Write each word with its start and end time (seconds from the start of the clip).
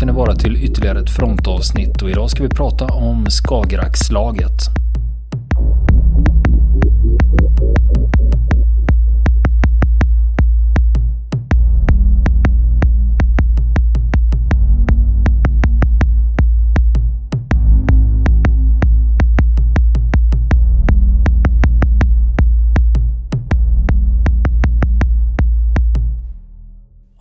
ska 0.00 0.06
ni 0.06 0.12
vara 0.12 0.34
till 0.34 0.56
ytterligare 0.56 1.00
ett 1.00 1.10
frontavsnitt 1.10 2.02
och 2.02 2.10
idag 2.10 2.30
ska 2.30 2.42
vi 2.42 2.48
prata 2.48 2.86
om 2.86 3.26
Skagerrakslaget. 3.26 4.62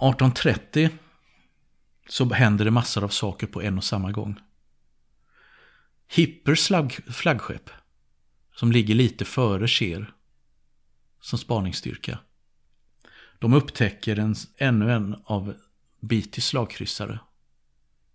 1830 0.01 0.89
så 2.11 2.33
händer 2.33 2.65
det 2.65 2.71
massor 2.71 3.03
av 3.03 3.09
saker 3.09 3.47
på 3.47 3.61
en 3.61 3.77
och 3.77 3.83
samma 3.83 4.11
gång. 4.11 4.39
Hippers 6.07 6.71
flaggskepp, 7.11 7.69
som 8.55 8.71
ligger 8.71 8.95
lite 8.95 9.25
före 9.25 9.67
Cher 9.67 10.13
som 11.21 11.39
spaningsstyrka. 11.39 12.19
De 13.39 13.53
upptäcker 13.53 14.19
en, 14.19 14.35
ännu 14.57 14.91
en 14.91 15.15
av 15.25 15.55
Beatys 15.99 16.45
slagkryssare. 16.45 17.19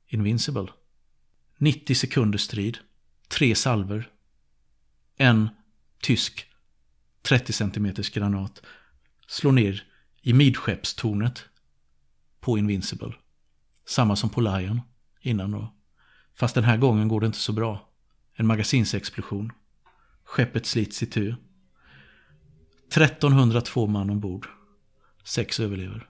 Invincible. 0.07 0.69
90 1.59 1.95
sekunder 1.95 2.39
strid. 2.39 2.79
Tre 3.29 3.55
salver. 3.55 4.11
En 5.17 5.49
tysk 6.01 6.47
30 7.23 7.53
cm 7.53 7.95
granat 8.13 8.63
slår 9.27 9.53
ner 9.53 9.85
i 10.23 10.33
midskeppstornet 10.33 11.45
på 12.41 12.59
Invincible. 12.59 13.13
Samma 13.87 14.17
som 14.17 14.31
på 14.31 14.41
Lion 14.41 14.81
innan 15.21 15.51
då. 15.51 15.75
Fast 16.35 16.55
den 16.55 16.65
här 16.65 16.77
gången 16.77 17.09
går 17.09 17.21
det 17.21 17.27
inte 17.27 17.39
så 17.39 17.53
bra. 17.53 17.89
En 18.35 18.47
magasinsexplosion. 18.47 19.53
Skeppet 20.25 20.67
slits 20.67 21.03
i 21.03 21.07
tu. 21.07 21.35
1302 22.89 23.87
man 23.87 24.11
ombord. 24.11 24.47
Sex 25.25 25.61
överlever. 25.61 26.09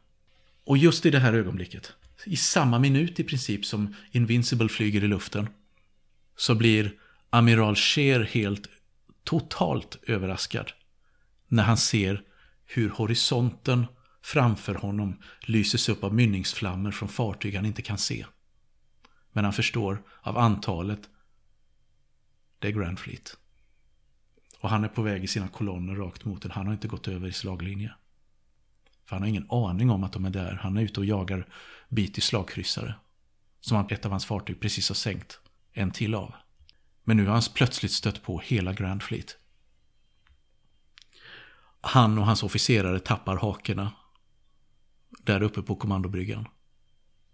Och 0.65 0.77
just 0.77 1.07
i 1.07 1.11
det 1.11 1.19
här 1.19 1.33
ögonblicket, 1.33 1.93
i 2.27 2.37
samma 2.37 2.79
minut 2.79 3.21
i 3.21 3.25
princip 3.25 3.65
som 3.65 3.95
Invincible 4.11 4.69
flyger 4.69 5.05
i 5.05 5.09
luften, 5.09 5.49
så 6.37 6.55
blir 6.55 6.93
Amiral 7.31 7.77
Scheer 7.77 8.21
helt 8.21 8.69
totalt 9.25 9.97
överraskad 10.07 10.73
när 11.49 11.63
han 11.63 11.77
ser 11.77 12.23
hur 12.67 12.89
horisonten 12.89 13.87
framför 14.25 14.75
honom 14.75 15.23
lyses 15.41 15.89
upp 15.89 16.05
av 16.05 16.15
mynningsflammor 16.15 16.91
från 16.91 17.09
fartyg 17.09 17.57
han 17.57 17.67
inte 17.67 17.83
kan 17.83 17.99
se. 17.99 18.27
Men 19.33 19.45
han 19.45 19.53
förstår 19.53 20.03
av 20.23 20.39
antalet, 20.39 21.01
det 22.59 22.69
är 22.69 22.73
Grand 22.73 22.99
Fleet. 22.99 23.37
Och 24.61 24.71
han 24.71 24.85
är 24.85 24.89
på 24.89 25.03
väg 25.03 25.25
i 25.25 25.27
sina 25.27 25.49
kolonner 25.49 25.95
rakt 25.95 26.25
mot 26.25 26.43
den. 26.43 26.51
Han 26.51 26.67
har 26.67 26.73
inte 26.73 26.89
gått 26.89 27.09
över 27.09 27.29
i 27.29 27.33
slaglinje. 27.33 27.95
För 29.05 29.17
han 29.17 29.23
har 29.23 29.29
ingen 29.29 29.51
aning 29.51 29.91
om 29.91 30.05
att 30.05 30.13
de 30.13 30.25
är 30.25 30.31
där. 30.31 30.59
Han 30.63 30.77
är 30.77 30.83
ute 30.83 31.01
och 31.01 31.07
jagar 31.07 31.49
bit 31.89 32.19
i 32.19 32.21
slagkryssare. 32.21 32.95
Som 33.61 33.87
ett 33.91 34.05
av 34.05 34.11
hans 34.11 34.27
fartyg 34.27 34.61
precis 34.61 34.89
har 34.89 34.95
sänkt 34.95 35.41
en 35.73 35.91
till 35.91 36.15
av. 36.15 36.35
Men 37.03 37.17
nu 37.17 37.27
har 37.27 37.33
han 37.33 37.43
plötsligt 37.55 37.93
stött 37.93 38.23
på 38.23 38.39
hela 38.39 38.73
Grand 38.73 39.03
Fleet. 39.03 39.37
Han 41.81 42.19
och 42.19 42.27
hans 42.27 42.43
officerare 42.43 42.99
tappar 42.99 43.37
hakorna 43.37 43.93
där 45.23 45.43
uppe 45.43 45.63
på 45.63 45.77
kommandobryggan. 45.77 46.49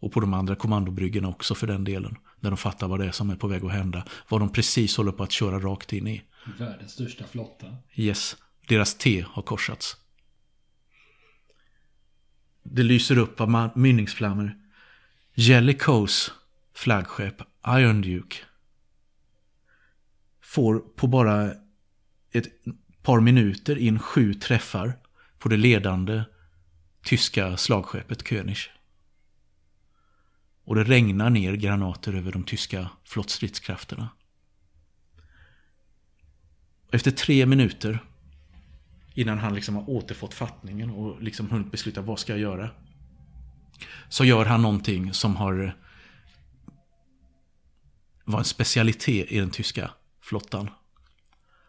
Och 0.00 0.12
på 0.12 0.20
de 0.20 0.34
andra 0.34 0.56
kommandobryggorna 0.56 1.28
också 1.28 1.54
för 1.54 1.66
den 1.66 1.84
delen. 1.84 2.16
Där 2.41 2.50
de 2.50 2.56
fattar 2.56 2.88
vad 2.88 3.00
det 3.00 3.06
är 3.06 3.12
som 3.12 3.30
är 3.30 3.36
på 3.36 3.48
väg 3.48 3.64
att 3.64 3.72
hända. 3.72 4.04
Vad 4.28 4.41
de 4.41 4.52
precis 4.52 4.96
håller 4.96 5.12
på 5.12 5.22
att 5.22 5.32
köra 5.32 5.58
rakt 5.58 5.92
in 5.92 6.08
i. 6.08 6.22
Världens 6.58 6.92
största 6.92 7.24
flotta. 7.24 7.76
Yes. 7.94 8.36
Deras 8.68 8.94
T 8.94 9.24
har 9.28 9.42
korsats. 9.42 9.96
Det 12.62 12.82
lyser 12.82 13.18
upp 13.18 13.41
av 13.41 13.70
mynningsflammor. 13.74 14.54
Jellicoes 15.34 16.32
flaggskepp 16.74 17.42
Iron 17.66 18.00
Duke 18.00 18.36
får 20.42 20.78
på 20.78 21.06
bara 21.06 21.52
ett 22.32 22.47
par 23.02 23.20
minuter 23.20 23.78
in 23.78 23.98
sju 23.98 24.34
träffar 24.34 24.92
på 25.38 25.48
det 25.48 25.56
ledande 25.56 26.22
tyska 27.02 27.56
slagskeppet 27.56 28.28
König. 28.28 28.56
Och 30.64 30.74
det 30.74 30.84
regnar 30.84 31.30
ner 31.30 31.52
granater 31.52 32.14
över 32.14 32.32
de 32.32 32.44
tyska 32.44 32.90
flottstridskrafterna. 33.04 34.08
Efter 36.92 37.10
tre 37.10 37.46
minuter, 37.46 38.04
innan 39.14 39.38
han 39.38 39.54
liksom 39.54 39.74
har 39.74 39.90
återfått 39.90 40.34
fattningen 40.34 40.90
och 40.90 41.22
liksom 41.22 41.50
hunnit 41.50 41.70
besluta 41.70 42.00
vad 42.00 42.18
ska 42.18 42.32
jag 42.32 42.40
göra. 42.40 42.70
Så 44.08 44.24
gör 44.24 44.44
han 44.44 44.62
någonting 44.62 45.14
som 45.14 45.36
har 45.36 45.76
var 48.24 48.38
en 48.38 48.44
specialitet 48.44 49.32
i 49.32 49.38
den 49.38 49.50
tyska 49.50 49.90
flottan. 50.20 50.70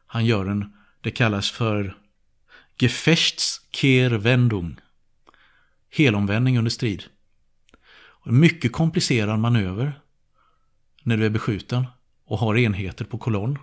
Han 0.07 0.25
gör 0.25 0.45
en, 0.45 0.73
det 1.01 1.11
kallas 1.11 1.51
för 1.51 1.97
Gefechtskehrwendung 2.77 4.77
helomvändning 5.91 6.57
under 6.57 6.71
strid. 6.71 7.03
En 8.25 8.39
mycket 8.39 8.71
komplicerad 8.71 9.39
manöver 9.39 9.93
när 11.03 11.17
du 11.17 11.25
är 11.25 11.29
beskjuten 11.29 11.85
och 12.25 12.37
har 12.37 12.57
enheter 12.57 13.05
på 13.05 13.17
kolonn. 13.17 13.59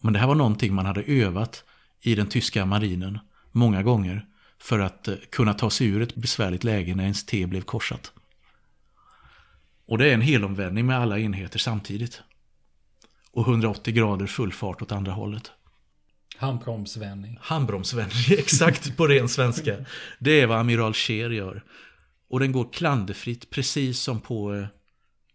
Men 0.00 0.12
det 0.12 0.18
här 0.18 0.26
var 0.26 0.34
någonting 0.34 0.74
man 0.74 0.86
hade 0.86 1.02
övat 1.02 1.64
i 2.00 2.14
den 2.14 2.26
tyska 2.26 2.66
marinen 2.66 3.18
många 3.52 3.82
gånger 3.82 4.26
för 4.58 4.78
att 4.78 5.08
eh, 5.08 5.14
kunna 5.30 5.54
ta 5.54 5.70
sig 5.70 5.86
ur 5.86 6.02
ett 6.02 6.14
besvärligt 6.14 6.64
läge 6.64 6.94
när 6.94 7.02
ens 7.02 7.26
T 7.26 7.46
blev 7.46 7.62
korsat. 7.62 8.12
Och 9.86 9.98
det 9.98 10.10
är 10.10 10.14
en 10.14 10.20
helomvändning 10.20 10.86
med 10.86 10.98
alla 10.98 11.18
enheter 11.18 11.58
samtidigt. 11.58 12.22
Och 13.30 13.48
180 13.48 13.94
grader 13.94 14.26
full 14.26 14.52
fart 14.52 14.82
åt 14.82 14.92
andra 14.92 15.12
hållet. 15.12 15.52
Handbromsvändning. 16.36 17.38
Handbromsvändning, 17.40 18.24
exakt 18.38 18.96
på 18.96 19.06
ren 19.06 19.28
svenska. 19.28 19.76
Det 20.18 20.40
är 20.40 20.46
vad 20.46 20.58
Amiral 20.58 20.94
Scheer 20.94 21.30
gör. 21.30 21.64
Och 22.28 22.40
den 22.40 22.52
går 22.52 22.72
klanderfritt, 22.72 23.50
precis 23.50 24.00
som 24.00 24.20
på 24.20 24.54
eh, 24.54 24.66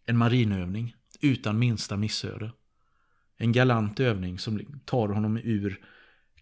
en 0.05 0.17
marinövning. 0.17 0.95
Utan 1.21 1.59
minsta 1.59 1.97
missöde. 1.97 2.51
En 3.37 3.51
galant 3.51 3.99
övning 3.99 4.39
som 4.39 4.81
tar 4.85 5.07
honom 5.07 5.37
ur 5.37 5.79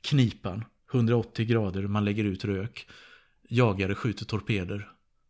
knipan. 0.01 0.65
180 0.93 1.45
grader, 1.45 1.87
man 1.87 2.05
lägger 2.05 2.23
ut 2.23 2.45
rök. 2.45 2.87
Jagare 3.49 3.95
skjuter 3.95 4.25
torpeder. 4.25 4.89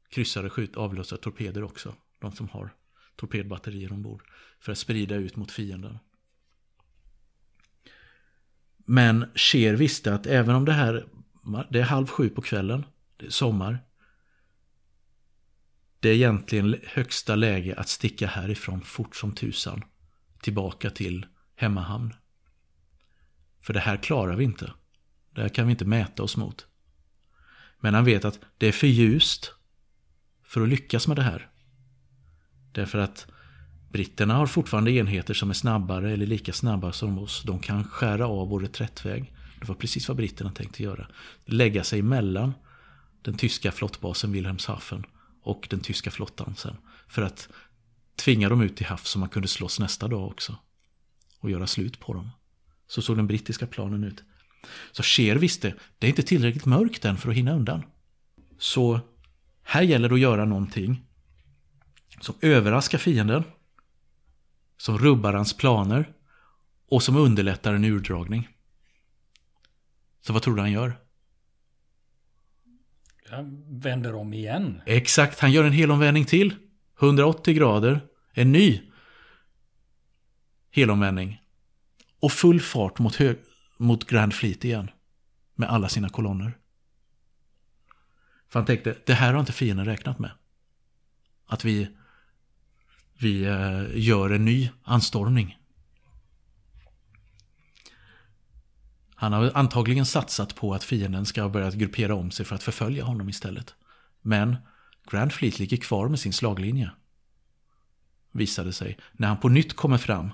Kryssare 0.09 0.49
skjuter, 0.49 0.79
avlossar 0.79 1.17
torpeder 1.17 1.63
också. 1.63 1.95
De 2.21 2.31
som 2.31 2.49
har 2.49 2.73
torpedbatterier 3.15 3.93
ombord. 3.93 4.23
För 4.59 4.71
att 4.71 4.77
sprida 4.77 5.15
ut 5.15 5.35
mot 5.35 5.51
fienden. 5.51 5.97
Men 8.91 9.25
Cher 9.35 9.73
visste 9.73 10.13
att 10.13 10.25
även 10.25 10.55
om 10.55 10.65
det 10.65 10.73
här 10.73 11.05
det 11.69 11.79
är 11.79 11.83
halv 11.83 12.07
sju 12.07 12.29
på 12.29 12.41
kvällen, 12.41 12.85
det 13.17 13.25
är 13.25 13.29
sommar. 13.29 13.79
Det 15.99 16.09
är 16.09 16.13
egentligen 16.13 16.75
högsta 16.83 17.35
läge 17.35 17.75
att 17.75 17.89
sticka 17.89 18.27
härifrån 18.27 18.81
fort 18.81 19.15
som 19.15 19.35
tusan. 19.35 19.83
Tillbaka 20.41 20.89
till 20.89 21.25
hemmahamn. 21.55 22.13
För 23.61 23.73
det 23.73 23.79
här 23.79 23.97
klarar 23.97 24.35
vi 24.35 24.43
inte. 24.43 24.73
Det 25.35 25.41
här 25.41 25.49
kan 25.49 25.67
vi 25.67 25.71
inte 25.71 25.85
mäta 25.85 26.23
oss 26.23 26.37
mot. 26.37 26.67
Men 27.79 27.93
han 27.93 28.05
vet 28.05 28.25
att 28.25 28.39
det 28.57 28.67
är 28.67 28.71
för 28.71 28.87
ljust 28.87 29.53
för 30.43 30.61
att 30.61 30.69
lyckas 30.69 31.07
med 31.07 31.17
det 31.17 31.23
här. 31.23 31.49
Därför 32.71 32.99
att 32.99 33.27
Britterna 33.91 34.33
har 34.33 34.47
fortfarande 34.47 34.91
enheter 34.91 35.33
som 35.33 35.49
är 35.49 35.53
snabbare 35.53 36.11
eller 36.11 36.25
lika 36.25 36.53
snabba 36.53 36.91
som 36.91 37.19
oss. 37.19 37.43
De 37.45 37.59
kan 37.59 37.83
skära 37.83 38.27
av 38.27 38.49
vår 38.49 38.59
reträttväg. 38.59 39.33
Det 39.59 39.67
var 39.67 39.75
precis 39.75 40.07
vad 40.07 40.17
britterna 40.17 40.51
tänkte 40.51 40.83
göra. 40.83 41.07
Lägga 41.45 41.83
sig 41.83 42.01
mellan 42.01 42.53
den 43.21 43.37
tyska 43.37 43.71
flottbasen 43.71 44.31
Wilhelmshaven 44.31 45.05
och 45.41 45.67
den 45.69 45.79
tyska 45.79 46.11
flottan 46.11 46.55
sen. 46.55 46.77
För 47.07 47.21
att 47.21 47.49
tvinga 48.15 48.49
dem 48.49 48.61
ut 48.61 48.77
till 48.77 48.85
havs 48.85 49.09
så 49.09 49.19
man 49.19 49.29
kunde 49.29 49.47
slåss 49.47 49.79
nästa 49.79 50.07
dag 50.07 50.27
också. 50.27 50.55
Och 51.39 51.51
göra 51.51 51.67
slut 51.67 51.99
på 51.99 52.13
dem. 52.13 52.29
Så 52.87 53.01
såg 53.01 53.17
den 53.17 53.27
brittiska 53.27 53.67
planen 53.67 54.03
ut. 54.03 54.23
Så 54.91 55.03
Scheer 55.03 55.35
visste, 55.35 55.75
det 55.99 56.07
är 56.07 56.09
inte 56.09 56.23
tillräckligt 56.23 56.65
mörkt 56.65 57.05
än 57.05 57.17
för 57.17 57.29
att 57.29 57.35
hinna 57.35 57.53
undan. 57.53 57.83
Så 58.57 58.99
här 59.63 59.81
gäller 59.81 60.09
det 60.09 60.15
att 60.15 60.21
göra 60.21 60.45
någonting 60.45 61.05
som 62.21 62.35
överraskar 62.41 62.97
fienden 62.97 63.43
som 64.79 64.97
rubbar 64.97 65.33
hans 65.33 65.57
planer 65.57 66.13
och 66.89 67.03
som 67.03 67.15
underlättar 67.15 67.73
en 67.73 67.83
urdragning. 67.83 68.47
Så 70.21 70.33
vad 70.33 70.41
tror 70.41 70.55
du 70.55 70.61
han 70.61 70.71
gör? 70.71 70.99
Han 73.29 73.79
vänder 73.79 74.15
om 74.15 74.33
igen. 74.33 74.81
Exakt, 74.85 75.39
han 75.39 75.51
gör 75.51 75.63
en 75.63 75.71
helomvändning 75.71 76.25
till. 76.25 76.55
180 76.99 77.53
grader, 77.53 78.01
en 78.33 78.51
ny 78.51 78.81
helomvändning. 80.71 81.41
Och 82.19 82.31
full 82.31 82.61
fart 82.61 82.99
mot, 82.99 83.15
hög, 83.15 83.37
mot 83.77 84.07
Grand 84.07 84.33
Fleet 84.33 84.65
igen. 84.65 84.91
Med 85.55 85.69
alla 85.69 85.89
sina 85.89 86.09
kolonner. 86.09 86.57
För 88.49 88.59
han 88.59 88.65
tänkte, 88.65 88.95
det 89.05 89.13
här 89.13 89.33
har 89.33 89.39
inte 89.39 89.51
fienden 89.51 89.85
räknat 89.85 90.19
med. 90.19 90.31
Att 91.45 91.65
vi, 91.65 91.89
vi 93.21 93.43
eh, 93.43 93.85
gör 93.93 94.29
en 94.29 94.45
ny 94.45 94.69
anstormning. 94.83 95.57
Han 99.15 99.33
har 99.33 99.51
antagligen 99.53 100.05
satsat 100.05 100.55
på 100.55 100.73
att 100.73 100.83
fienden 100.83 101.25
ska 101.25 101.41
ha 101.41 101.49
börjat 101.49 101.73
gruppera 101.73 102.15
om 102.15 102.31
sig 102.31 102.45
för 102.45 102.55
att 102.55 102.63
förfölja 102.63 103.03
honom 103.03 103.29
istället. 103.29 103.75
Men 104.21 104.55
Grand 105.11 105.33
Fleet 105.33 105.59
ligger 105.59 105.77
kvar 105.77 106.07
med 106.09 106.19
sin 106.19 106.33
slaglinje. 106.33 106.91
Visade 108.31 108.73
sig 108.73 108.97
när 109.11 109.27
han 109.27 109.39
på 109.39 109.49
nytt 109.49 109.75
kommer 109.75 109.97
fram 109.97 110.31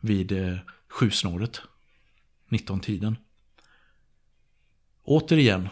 vid 0.00 0.32
eh, 0.32 0.56
sjusnåret. 0.88 1.62
19-tiden. 2.48 3.16
Återigen, 5.04 5.68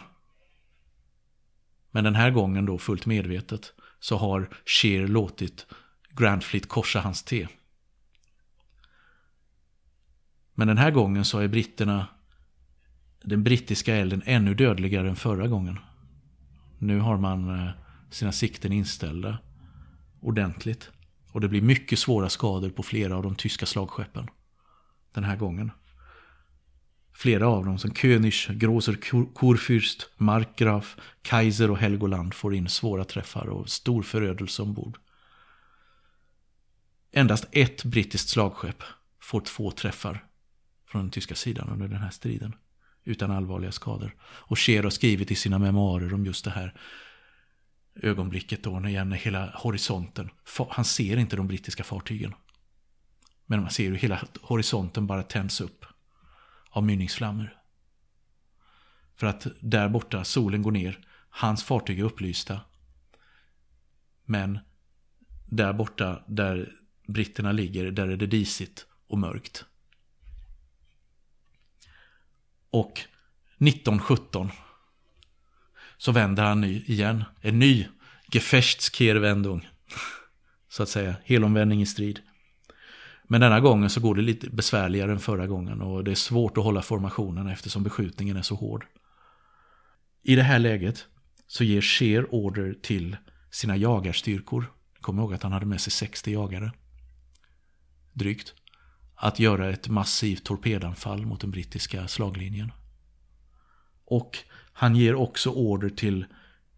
men 1.91 2.03
den 2.03 2.15
här 2.15 2.31
gången 2.31 2.65
då 2.65 2.77
fullt 2.77 3.05
medvetet, 3.05 3.73
så 3.99 4.17
har 4.17 4.49
Sheer 4.65 5.07
låtit 5.07 5.65
Grandfleet 6.19 6.67
korsa 6.67 6.99
hans 6.99 7.23
T. 7.23 7.47
Men 10.53 10.67
den 10.67 10.77
här 10.77 10.91
gången 10.91 11.25
så 11.25 11.39
är 11.39 11.47
britterna, 11.47 12.07
den 13.23 13.43
brittiska 13.43 13.95
elden 13.95 14.21
ännu 14.25 14.53
dödligare 14.53 15.09
än 15.09 15.15
förra 15.15 15.47
gången. 15.47 15.79
Nu 16.77 16.99
har 16.99 17.17
man 17.17 17.59
eh, 17.59 17.71
sina 18.09 18.31
sikten 18.31 18.71
inställda 18.71 19.37
ordentligt. 20.19 20.89
Och 21.31 21.41
det 21.41 21.47
blir 21.47 21.61
mycket 21.61 21.99
svåra 21.99 22.29
skador 22.29 22.69
på 22.69 22.83
flera 22.83 23.15
av 23.15 23.23
de 23.23 23.35
tyska 23.35 23.65
slagskeppen. 23.65 24.27
Den 25.13 25.23
här 25.23 25.35
gången. 25.35 25.71
Flera 27.13 27.47
av 27.47 27.65
dem 27.65 27.77
som 27.77 27.93
König, 27.93 28.33
Großer 28.49 28.93
Kurfürst, 29.35 30.05
Markgraf, 30.17 30.97
Kaiser 31.21 31.71
och 31.71 31.77
Helgoland 31.77 32.33
får 32.33 32.55
in 32.55 32.69
svåra 32.69 33.03
träffar 33.03 33.49
och 33.49 33.69
stor 33.69 34.03
förödelse 34.03 34.61
ombord. 34.61 34.97
Endast 37.11 37.47
ett 37.51 37.83
brittiskt 37.83 38.29
slagskepp 38.29 38.83
får 39.21 39.41
två 39.41 39.71
träffar 39.71 40.25
från 40.85 41.01
den 41.01 41.11
tyska 41.11 41.35
sidan 41.35 41.69
under 41.69 41.87
den 41.87 42.01
här 42.01 42.09
striden. 42.09 42.55
Utan 43.03 43.31
allvarliga 43.31 43.71
skador. 43.71 44.15
Och 44.21 44.59
Scheer 44.59 44.83
har 44.83 44.89
skrivit 44.89 45.31
i 45.31 45.35
sina 45.35 45.59
memoarer 45.59 46.13
om 46.13 46.25
just 46.25 46.45
det 46.45 46.51
här 46.51 46.73
ögonblicket 47.95 48.63
då 48.63 48.79
när 48.79 49.15
hela 49.15 49.53
horisonten, 49.55 50.29
han 50.69 50.85
ser 50.85 51.17
inte 51.17 51.35
de 51.35 51.47
brittiska 51.47 51.83
fartygen. 51.83 52.33
Men 53.45 53.61
man 53.61 53.69
ser 53.69 53.89
hur 53.89 53.95
hela 53.95 54.21
horisonten 54.41 55.07
bara 55.07 55.23
tänds 55.23 55.61
upp 55.61 55.85
av 56.69 56.83
mynningsflammor. 56.83 57.55
För 59.15 59.27
att 59.27 59.47
där 59.59 59.89
borta, 59.89 60.23
solen 60.23 60.61
går 60.61 60.71
ner, 60.71 60.99
hans 61.29 61.63
fartyg 61.63 61.99
är 61.99 62.03
upplysta. 62.03 62.61
Men 64.25 64.59
där 65.45 65.73
borta, 65.73 66.23
där 66.27 66.78
britterna 67.09 67.51
ligger, 67.51 67.91
där 67.91 68.07
är 68.07 68.17
det 68.17 68.27
disigt 68.27 68.85
och 69.07 69.17
mörkt. 69.17 69.65
Och 72.69 73.01
1917 73.57 74.51
så 75.97 76.11
vänder 76.11 76.43
han 76.43 76.61
ny 76.61 76.83
igen. 76.85 77.23
En 77.41 77.59
ny 77.59 77.87
Gefechtskehrwendung. 78.31 79.67
Så 80.69 80.83
att 80.83 80.89
säga, 80.89 81.15
helomvändning 81.23 81.81
i 81.81 81.85
strid. 81.85 82.19
Men 83.23 83.41
denna 83.41 83.59
gången 83.59 83.89
så 83.89 83.99
går 83.99 84.15
det 84.15 84.21
lite 84.21 84.49
besvärligare 84.49 85.11
än 85.11 85.19
förra 85.19 85.47
gången 85.47 85.81
och 85.81 86.03
det 86.03 86.11
är 86.11 86.15
svårt 86.15 86.57
att 86.57 86.63
hålla 86.63 86.81
formationerna 86.81 87.51
eftersom 87.51 87.83
beskjutningen 87.83 88.37
är 88.37 88.41
så 88.41 88.55
hård. 88.55 88.85
I 90.23 90.35
det 90.35 90.43
här 90.43 90.59
läget 90.59 91.05
så 91.47 91.63
ger 91.63 91.81
Scheer 91.81 92.35
order 92.35 92.75
till 92.81 93.17
sina 93.51 93.77
jagarstyrkor. 93.77 94.71
Kom 95.01 95.19
ihåg 95.19 95.33
att 95.33 95.43
han 95.43 95.51
hade 95.51 95.65
med 95.65 95.81
sig 95.81 95.91
60 95.91 96.31
jagare. 96.31 96.71
Drygt. 98.19 98.53
Att 99.15 99.39
göra 99.39 99.69
ett 99.69 99.87
massivt 99.87 100.43
torpedanfall 100.43 101.25
mot 101.25 101.41
den 101.41 101.51
brittiska 101.51 102.07
slaglinjen. 102.07 102.71
Och 104.05 104.37
han 104.73 104.95
ger 104.95 105.15
också 105.15 105.49
order 105.49 105.89
till 105.89 106.25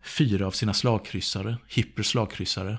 fyra 0.04 0.48
av 0.48 0.52
sina 0.52 0.74
slagkryssare, 0.74 1.58
Hippers 1.68 2.08
slagkryssare, 2.08 2.78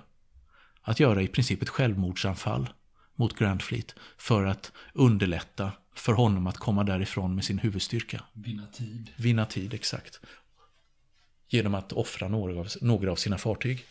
att 0.82 1.00
göra 1.00 1.23
i 1.23 1.29
princip 1.29 1.62
ett 1.62 1.69
självmordsanfall 1.69 2.69
mot 3.14 3.38
Grand 3.38 3.62
Fleet 3.62 3.94
för 4.17 4.47
att 4.47 4.73
underlätta 4.94 5.73
för 5.94 6.12
honom 6.12 6.47
att 6.47 6.56
komma 6.56 6.85
därifrån 6.85 7.35
med 7.35 7.44
sin 7.44 7.58
huvudstyrka. 7.58 8.25
Vinna 8.32 8.67
tid. 8.67 9.11
Vinna 9.17 9.47
tid, 9.47 9.75
exakt. 9.75 10.20
Genom 11.49 11.75
att 11.75 11.93
offra 11.93 12.29
några 12.29 12.61
av, 12.61 12.69
några 12.81 13.12
av 13.12 13.17
sina 13.17 13.38
fartyg. 13.38 13.87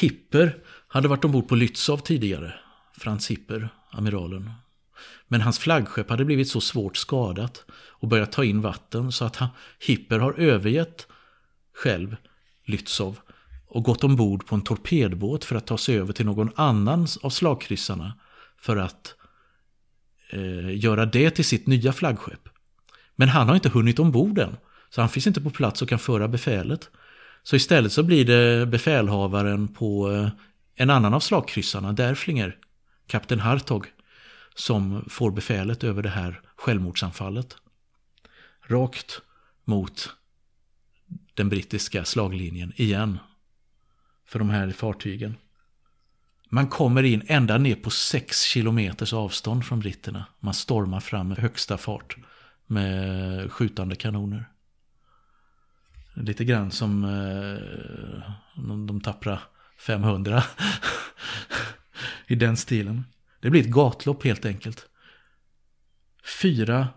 Hipper 0.00 0.62
hade 0.94 1.08
varit 1.08 1.24
ombord 1.24 1.48
på 1.48 1.56
Lützow 1.56 1.96
tidigare. 1.96 2.54
Franz 2.98 3.30
Hipper, 3.30 3.68
amiralen. 3.90 4.50
Men 5.28 5.40
hans 5.40 5.58
flaggskepp 5.58 6.10
hade 6.10 6.24
blivit 6.24 6.48
så 6.48 6.60
svårt 6.60 6.96
skadat 6.96 7.64
och 7.72 8.08
börjat 8.08 8.32
ta 8.32 8.44
in 8.44 8.60
vatten 8.60 9.12
så 9.12 9.24
att 9.24 9.36
han, 9.36 9.48
Hipper 9.86 10.18
har 10.18 10.32
övergett 10.32 11.06
själv 11.74 12.16
Lützow 12.66 13.16
och 13.66 13.82
gått 13.84 14.04
ombord 14.04 14.46
på 14.46 14.54
en 14.54 14.62
torpedbåt 14.62 15.44
för 15.44 15.56
att 15.56 15.66
ta 15.66 15.78
sig 15.78 15.98
över 15.98 16.12
till 16.12 16.26
någon 16.26 16.50
annan 16.56 17.06
av 17.22 17.30
slagkryssarna 17.30 18.12
för 18.60 18.76
att 18.76 19.14
eh, 20.30 20.78
göra 20.78 21.06
det 21.06 21.30
till 21.30 21.44
sitt 21.44 21.66
nya 21.66 21.92
flaggskepp. 21.92 22.48
Men 23.16 23.28
han 23.28 23.48
har 23.48 23.54
inte 23.54 23.68
hunnit 23.68 23.98
ombord 23.98 24.38
än, 24.38 24.56
så 24.90 25.00
han 25.00 25.10
finns 25.10 25.26
inte 25.26 25.40
på 25.40 25.50
plats 25.50 25.82
och 25.82 25.88
kan 25.88 25.98
föra 25.98 26.28
befälet. 26.28 26.90
Så 27.42 27.56
istället 27.56 27.92
så 27.92 28.02
blir 28.02 28.24
det 28.24 28.66
befälhavaren 28.66 29.68
på 29.68 30.12
eh, 30.12 30.28
en 30.74 30.90
annan 30.90 31.14
av 31.14 31.20
slagkryssarna, 31.20 31.92
Derflinger, 31.92 32.58
kapten 33.06 33.40
Hartog, 33.40 33.86
som 34.54 35.04
får 35.08 35.30
befälet 35.30 35.84
över 35.84 36.02
det 36.02 36.08
här 36.08 36.40
självmordsanfallet. 36.56 37.56
Rakt 38.66 39.20
mot 39.64 40.16
den 41.34 41.48
brittiska 41.48 42.04
slaglinjen 42.04 42.72
igen 42.76 43.18
för 44.26 44.38
de 44.38 44.50
här 44.50 44.70
fartygen. 44.70 45.36
Man 46.48 46.68
kommer 46.68 47.02
in 47.02 47.22
ända 47.26 47.58
ner 47.58 47.76
på 47.76 47.90
6 47.90 48.42
kilometers 48.42 49.12
avstånd 49.12 49.64
från 49.64 49.80
britterna. 49.80 50.26
Man 50.40 50.54
stormar 50.54 51.00
fram 51.00 51.28
med 51.28 51.38
högsta 51.38 51.78
fart 51.78 52.16
med 52.66 53.52
skjutande 53.52 53.96
kanoner. 53.96 54.48
Lite 56.14 56.44
grann 56.44 56.70
som 56.70 57.04
eh, 57.04 58.30
de 58.86 59.00
tappra 59.00 59.38
500 59.86 60.42
i 62.26 62.34
den 62.34 62.56
stilen. 62.56 63.04
Det 63.40 63.50
blir 63.50 63.60
ett 63.60 63.70
gatlopp 63.70 64.24
helt 64.24 64.44
enkelt. 64.44 64.86
Fyra 66.42 66.88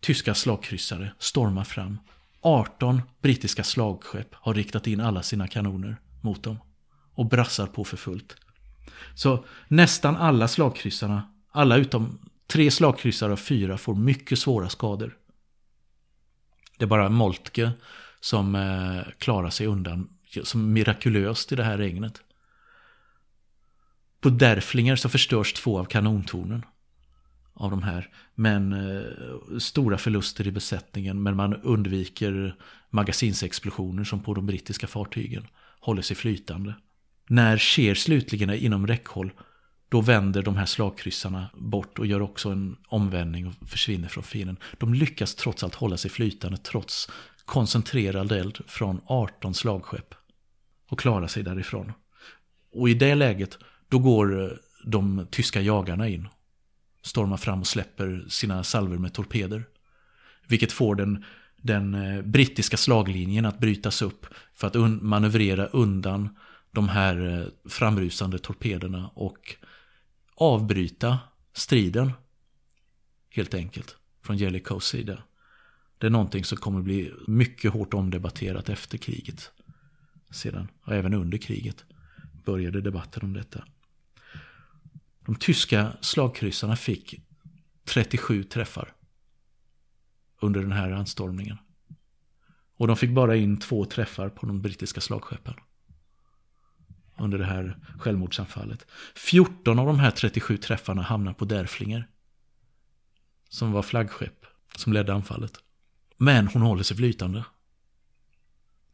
tyska 0.00 0.34
slagkryssare 0.34 1.12
stormar 1.18 1.64
fram. 1.64 1.98
18 2.40 3.02
brittiska 3.22 3.64
slagskepp 3.64 4.34
har 4.34 4.54
riktat 4.54 4.86
in 4.86 5.00
alla 5.00 5.22
sina 5.22 5.48
kanoner 5.48 5.96
mot 6.20 6.42
dem 6.42 6.58
och 7.14 7.26
brassar 7.26 7.66
på 7.66 7.84
för 7.84 7.96
fullt. 7.96 8.36
Så 9.14 9.44
nästan 9.68 10.16
alla 10.16 10.48
slagkryssarna, 10.48 11.32
alla 11.50 11.76
utom 11.76 12.18
tre 12.46 12.70
slagkryssare 12.70 13.32
av 13.32 13.36
fyra 13.36 13.78
får 13.78 13.94
mycket 13.94 14.38
svåra 14.38 14.68
skador. 14.68 15.16
Det 16.78 16.84
är 16.84 16.88
bara 16.88 17.08
Moltke 17.08 17.70
som 18.20 18.54
eh, 18.54 19.12
klarar 19.18 19.50
sig 19.50 19.66
undan 19.66 20.17
som 20.42 20.72
mirakulöst 20.72 21.52
i 21.52 21.56
det 21.56 21.64
här 21.64 21.78
regnet. 21.78 22.22
På 24.20 24.30
Derflinger 24.30 24.96
så 24.96 25.08
förstörs 25.08 25.52
två 25.52 25.78
av 25.78 25.84
kanontornen 25.84 26.64
av 27.54 27.70
de 27.70 27.82
här. 27.82 28.08
Men 28.34 28.72
eh, 28.72 29.58
stora 29.58 29.98
förluster 29.98 30.46
i 30.46 30.52
besättningen 30.52 31.22
men 31.22 31.36
man 31.36 31.54
undviker 31.54 32.56
magasinsexplosioner 32.90 34.04
som 34.04 34.20
på 34.20 34.34
de 34.34 34.46
brittiska 34.46 34.86
fartygen 34.86 35.46
håller 35.80 36.02
sig 36.02 36.16
flytande. 36.16 36.74
När 37.28 37.58
Cher 37.58 37.94
slutligen 37.94 38.50
är 38.50 38.54
inom 38.54 38.86
räckhåll 38.86 39.32
då 39.88 40.00
vänder 40.00 40.42
de 40.42 40.56
här 40.56 40.66
slagkryssarna 40.66 41.46
bort 41.54 41.98
och 41.98 42.06
gör 42.06 42.22
också 42.22 42.50
en 42.50 42.76
omvändning 42.88 43.46
och 43.46 43.68
försvinner 43.68 44.08
från 44.08 44.24
fienden. 44.24 44.56
De 44.78 44.94
lyckas 44.94 45.34
trots 45.34 45.62
allt 45.62 45.74
hålla 45.74 45.96
sig 45.96 46.10
flytande 46.10 46.58
trots 46.58 47.10
koncentrerad 47.44 48.32
eld 48.32 48.58
från 48.66 49.00
18 49.06 49.54
slagskepp. 49.54 50.14
Och 50.88 50.98
klara 50.98 51.28
sig 51.28 51.42
därifrån. 51.42 51.92
Och 52.72 52.88
i 52.88 52.94
det 52.94 53.14
läget 53.14 53.58
då 53.88 53.98
går 53.98 54.44
eh, 54.44 54.50
de 54.84 55.26
tyska 55.30 55.60
jagarna 55.60 56.08
in. 56.08 56.28
Stormar 57.02 57.36
fram 57.36 57.60
och 57.60 57.66
släpper 57.66 58.24
sina 58.28 58.64
salver 58.64 58.98
med 58.98 59.14
torpeder. 59.14 59.64
Vilket 60.46 60.72
får 60.72 60.94
den 60.94 61.24
den 61.62 61.94
eh, 61.94 62.22
brittiska 62.22 62.76
slaglinjen 62.76 63.44
att 63.44 63.58
brytas 63.58 64.02
upp 64.02 64.26
för 64.54 64.66
att 64.66 64.76
un 64.76 64.98
manövrera 65.02 65.66
undan 65.66 66.28
de 66.70 66.88
här 66.88 67.40
eh, 67.40 67.70
framrusande 67.70 68.38
torpederna 68.38 69.10
och 69.14 69.56
avbryta 70.34 71.18
striden. 71.52 72.12
Helt 73.30 73.54
enkelt. 73.54 73.96
Från 74.22 74.36
Jellicoes 74.36 74.84
sida. 74.84 75.22
Det 75.98 76.06
är 76.06 76.10
någonting 76.10 76.44
som 76.44 76.58
kommer 76.58 76.82
bli 76.82 77.12
mycket 77.26 77.72
hårt 77.72 77.94
omdebatterat 77.94 78.68
efter 78.68 78.98
kriget. 78.98 79.52
Sedan, 80.30 80.68
och 80.82 80.94
även 80.94 81.14
under 81.14 81.38
kriget 81.38 81.84
började 82.44 82.80
debatten 82.80 83.22
om 83.22 83.32
detta. 83.32 83.64
De 85.26 85.36
tyska 85.36 85.92
slagkryssarna 86.00 86.76
fick 86.76 87.14
37 87.84 88.44
träffar 88.44 88.94
under 90.40 90.60
den 90.60 90.72
här 90.72 90.90
anstormningen. 90.90 91.58
Och 92.76 92.86
de 92.86 92.96
fick 92.96 93.10
bara 93.10 93.36
in 93.36 93.58
två 93.58 93.84
träffar 93.84 94.28
på 94.28 94.46
de 94.46 94.62
brittiska 94.62 95.00
slagskeppen. 95.00 95.54
Under 97.18 97.38
det 97.38 97.44
här 97.44 97.78
självmordsanfallet. 97.98 98.86
14 99.14 99.78
av 99.78 99.86
de 99.86 99.98
här 99.98 100.10
37 100.10 100.56
träffarna 100.56 101.02
hamnar 101.02 101.32
på 101.32 101.44
Derflinger. 101.44 102.08
Som 103.48 103.72
var 103.72 103.82
flaggskepp 103.82 104.46
som 104.76 104.92
ledde 104.92 105.14
anfallet. 105.14 105.52
Men 106.16 106.48
hon 106.48 106.62
håller 106.62 106.82
sig 106.82 106.96
flytande. 106.96 107.44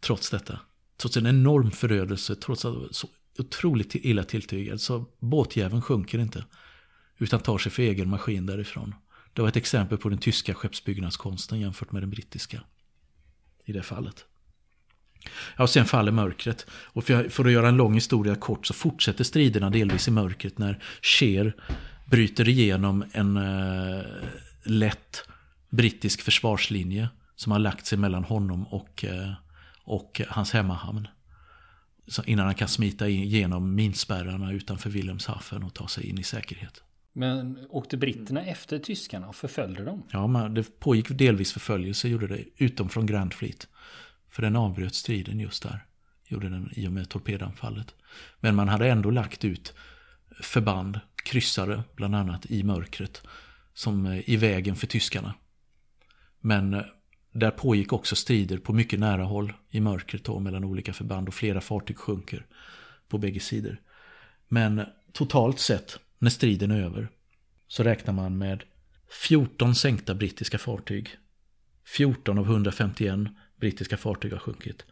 Trots 0.00 0.30
detta. 0.30 0.60
Trots 0.96 1.16
en 1.16 1.26
enorm 1.26 1.70
förödelse, 1.70 2.34
trots 2.34 2.64
att 2.64 2.74
så 2.90 3.08
otroligt 3.38 3.94
illa 3.94 4.24
tilltygad. 4.24 4.80
Så 4.80 5.06
båtjäveln 5.18 5.82
sjunker 5.82 6.18
inte. 6.18 6.44
Utan 7.18 7.40
tar 7.40 7.58
sig 7.58 7.72
för 7.72 7.82
egen 7.82 8.10
maskin 8.10 8.46
därifrån. 8.46 8.94
Det 9.32 9.42
var 9.42 9.48
ett 9.48 9.56
exempel 9.56 9.98
på 9.98 10.08
den 10.08 10.18
tyska 10.18 10.54
skeppsbyggnadskonsten 10.54 11.60
jämfört 11.60 11.92
med 11.92 12.02
den 12.02 12.10
brittiska. 12.10 12.60
I 13.64 13.72
det 13.72 13.82
fallet. 13.82 14.24
Ja, 15.56 15.62
och 15.62 15.70
sen 15.70 15.84
faller 15.84 16.12
mörkret. 16.12 16.66
Och 16.70 17.04
för, 17.04 17.28
för, 17.28 17.44
att 17.44 17.52
göra 17.52 17.68
en 17.68 17.76
lång 17.76 17.94
historia 17.94 18.34
kort 18.34 18.66
så 18.66 18.74
fortsätter 18.74 19.24
striderna 19.24 19.70
delvis 19.70 20.08
i 20.08 20.10
mörkret 20.10 20.58
när 20.58 20.82
Scheer 21.02 21.56
bryter 22.10 22.48
igenom 22.48 23.04
en 23.12 23.36
eh, 23.36 24.04
lätt 24.64 25.28
brittisk 25.70 26.22
försvarslinje 26.22 27.08
som 27.36 27.52
har 27.52 27.58
lagt 27.58 27.86
sig 27.86 27.98
mellan 27.98 28.24
honom 28.24 28.66
och, 28.66 29.04
eh, 29.04 29.32
och 29.84 30.20
hans 30.28 30.52
hemmahamn. 30.52 31.08
Så 32.06 32.24
innan 32.24 32.46
han 32.46 32.54
kan 32.54 32.68
smita 32.68 33.08
igenom 33.08 33.74
minspärrarna 33.74 34.52
utanför 34.52 34.90
Wilhelmshaven 34.90 35.62
och 35.62 35.74
ta 35.74 35.88
sig 35.88 36.06
in 36.06 36.18
i 36.18 36.22
säkerhet. 36.22 36.82
Men 37.12 37.66
åkte 37.70 37.96
britterna 37.96 38.44
efter 38.44 38.78
tyskarna 38.78 39.28
och 39.28 39.36
förföljde 39.36 39.84
dem? 39.84 40.02
Ja, 40.10 40.26
men 40.26 40.54
det 40.54 40.80
pågick 40.80 41.08
delvis 41.08 41.52
förföljelse, 41.52 42.08
gjorde 42.08 42.26
det, 42.26 42.44
utom 42.56 42.88
från 42.88 43.06
Grand 43.06 43.34
Fleet. 43.34 43.68
För 44.30 44.42
den 44.42 44.56
avbröt 44.56 44.94
striden 44.94 45.40
just 45.40 45.62
där. 45.62 45.86
Gjorde 46.26 46.48
den 46.48 46.70
i 46.72 46.88
och 46.88 46.92
med 46.92 47.08
torpedanfallet. 47.08 47.94
Men 48.40 48.54
man 48.54 48.68
hade 48.68 48.88
ändå 48.88 49.10
lagt 49.10 49.44
ut 49.44 49.74
förband, 50.40 51.00
kryssare 51.24 51.82
bland 51.96 52.16
annat, 52.16 52.46
i 52.46 52.62
mörkret. 52.62 53.22
Som 53.74 54.06
eh, 54.06 54.30
i 54.30 54.36
vägen 54.36 54.76
för 54.76 54.86
tyskarna. 54.86 55.34
Men 56.40 56.74
eh, 56.74 56.82
där 57.34 57.50
pågick 57.50 57.92
också 57.92 58.16
strider 58.16 58.58
på 58.58 58.72
mycket 58.72 59.00
nära 59.00 59.24
håll 59.24 59.52
i 59.70 59.80
mörkret 59.80 60.24
då, 60.24 60.38
mellan 60.38 60.64
olika 60.64 60.92
förband 60.92 61.28
och 61.28 61.34
flera 61.34 61.60
fartyg 61.60 61.98
sjunker 61.98 62.46
på 63.08 63.18
bägge 63.18 63.40
sidor. 63.40 63.80
Men 64.48 64.86
totalt 65.12 65.60
sett 65.60 65.98
när 66.18 66.30
striden 66.30 66.70
är 66.70 66.82
över 66.82 67.08
så 67.66 67.82
räknar 67.82 68.14
man 68.14 68.38
med 68.38 68.64
14 69.28 69.74
sänkta 69.74 70.14
brittiska 70.14 70.58
fartyg. 70.58 71.18
14 71.84 72.38
av 72.38 72.44
151 72.44 73.18
brittiska 73.60 73.96
fartyg 73.96 74.32
har 74.32 74.38
sjunkit. 74.38 74.84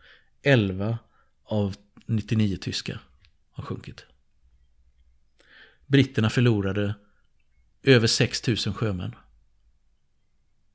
11 0.43 0.99
av 1.45 1.77
99 2.07 2.57
tyska 2.57 3.01
har 3.51 3.65
sjunkit. 3.65 4.07
Britterna 5.87 6.31
förlorade 6.31 6.95
över 7.83 8.07
6 8.07 8.47
000 8.49 8.57
sjömän 8.57 9.15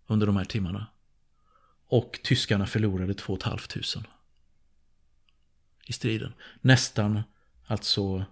under 0.07 0.27
de 0.27 0.37
här 0.37 0.45
timmarna. 0.45 0.87
Och 1.87 2.19
tyskarna 2.23 2.65
förlorade 2.65 3.13
2 3.13 3.37
500 3.43 3.59
i 5.87 5.93
striden. 5.93 6.33
Nästan, 6.61 7.21
alltså, 7.65 8.25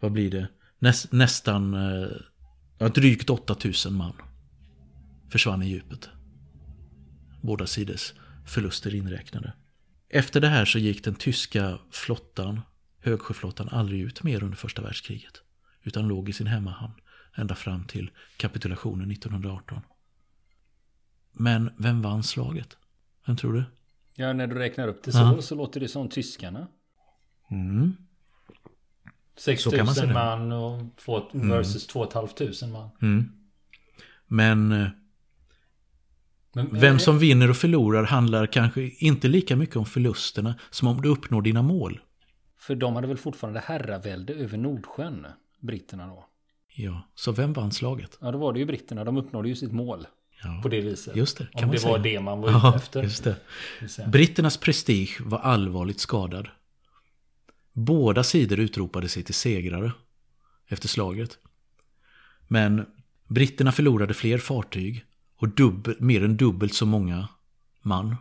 vad 0.00 0.12
blir 0.12 0.30
det? 0.30 0.48
Näst, 0.78 1.12
nästan 1.12 1.74
eh, 1.74 2.08
ja, 2.78 2.88
drygt 2.88 3.30
8000 3.30 3.94
man 3.94 4.12
försvann 5.30 5.62
i 5.62 5.68
djupet. 5.68 6.08
Båda 7.42 7.66
sidors 7.66 8.12
förluster 8.46 8.94
inräknade. 8.94 9.52
Efter 10.08 10.40
det 10.40 10.48
här 10.48 10.64
så 10.64 10.78
gick 10.78 11.04
den 11.04 11.14
tyska 11.14 11.78
flottan, 11.90 12.60
högsjöflottan, 12.98 13.68
aldrig 13.68 14.00
ut 14.00 14.22
mer 14.22 14.42
under 14.42 14.56
första 14.56 14.82
världskriget. 14.82 15.42
Utan 15.82 16.08
låg 16.08 16.28
i 16.28 16.32
sin 16.32 16.46
hemmahamn 16.46 16.94
ända 17.34 17.54
fram 17.54 17.84
till 17.84 18.10
kapitulationen 18.36 19.10
1918. 19.10 19.80
Men 21.38 21.70
vem 21.76 22.02
vann 22.02 22.22
slaget? 22.22 22.76
Vem 23.26 23.36
tror 23.36 23.52
du? 23.52 23.64
Ja, 24.14 24.32
när 24.32 24.46
du 24.46 24.54
räknar 24.54 24.88
upp 24.88 25.02
det 25.02 25.12
så, 25.12 25.18
ja. 25.18 25.42
så 25.42 25.54
låter 25.54 25.80
det 25.80 25.88
som 25.88 26.08
tyskarna. 26.08 26.68
Mm. 27.50 27.96
6 29.36 29.66
000 29.66 30.12
man 30.12 30.52
och 30.52 30.82
två, 30.96 31.30
mm. 31.34 31.48
versus 31.48 31.86
2 31.86 32.10
500 32.10 32.66
man. 32.72 32.88
Mm. 33.02 33.32
Men, 34.26 34.72
eh, 34.72 34.88
men, 36.52 36.80
vem 36.80 36.98
som 36.98 37.18
vinner 37.18 37.50
och 37.50 37.56
förlorar 37.56 38.04
handlar 38.04 38.46
kanske 38.46 38.82
inte 38.82 39.28
lika 39.28 39.56
mycket 39.56 39.76
om 39.76 39.86
förlusterna 39.86 40.54
som 40.70 40.88
om 40.88 41.02
du 41.02 41.08
uppnår 41.08 41.42
dina 41.42 41.62
mål. 41.62 42.00
För 42.58 42.74
de 42.74 42.94
hade 42.94 43.06
väl 43.06 43.16
fortfarande 43.16 43.60
herravälde 43.60 44.34
över 44.34 44.58
Nordsjön, 44.58 45.26
britterna 45.60 46.06
då? 46.06 46.26
Ja, 46.74 47.02
så 47.14 47.32
vem 47.32 47.52
vann 47.52 47.72
slaget? 47.72 48.18
Ja, 48.20 48.30
då 48.30 48.38
var 48.38 48.52
det 48.52 48.58
ju 48.58 48.64
britterna. 48.64 49.04
De 49.04 49.16
uppnådde 49.16 49.48
ju 49.48 49.56
sitt 49.56 49.72
mål. 49.72 50.06
Ja, 50.42 50.60
på 50.62 50.68
det 50.68 50.80
viset. 50.80 51.16
Just 51.16 51.38
det, 51.38 51.46
kan 51.52 51.64
Om 51.64 51.70
det 51.70 51.78
säga. 51.78 51.92
var 51.92 51.98
det 51.98 52.20
man 52.20 52.40
var 52.40 52.50
ja, 52.50 52.68
ute 52.68 52.76
efter. 52.76 53.02
Just 53.02 53.24
det. 53.24 54.06
Britternas 54.06 54.56
prestige 54.56 55.16
var 55.20 55.38
allvarligt 55.38 56.00
skadad. 56.00 56.48
Båda 57.72 58.24
sidor 58.24 58.60
utropade 58.60 59.08
sig 59.08 59.22
till 59.22 59.34
segrare 59.34 59.92
efter 60.68 60.88
slaget. 60.88 61.38
Men 62.48 62.86
britterna 63.28 63.72
förlorade 63.72 64.14
fler 64.14 64.38
fartyg 64.38 65.04
och 65.36 65.48
dubbel, 65.48 65.96
mer 66.00 66.24
än 66.24 66.36
dubbelt 66.36 66.74
så 66.74 66.86
många 66.86 67.28
man 67.82 68.16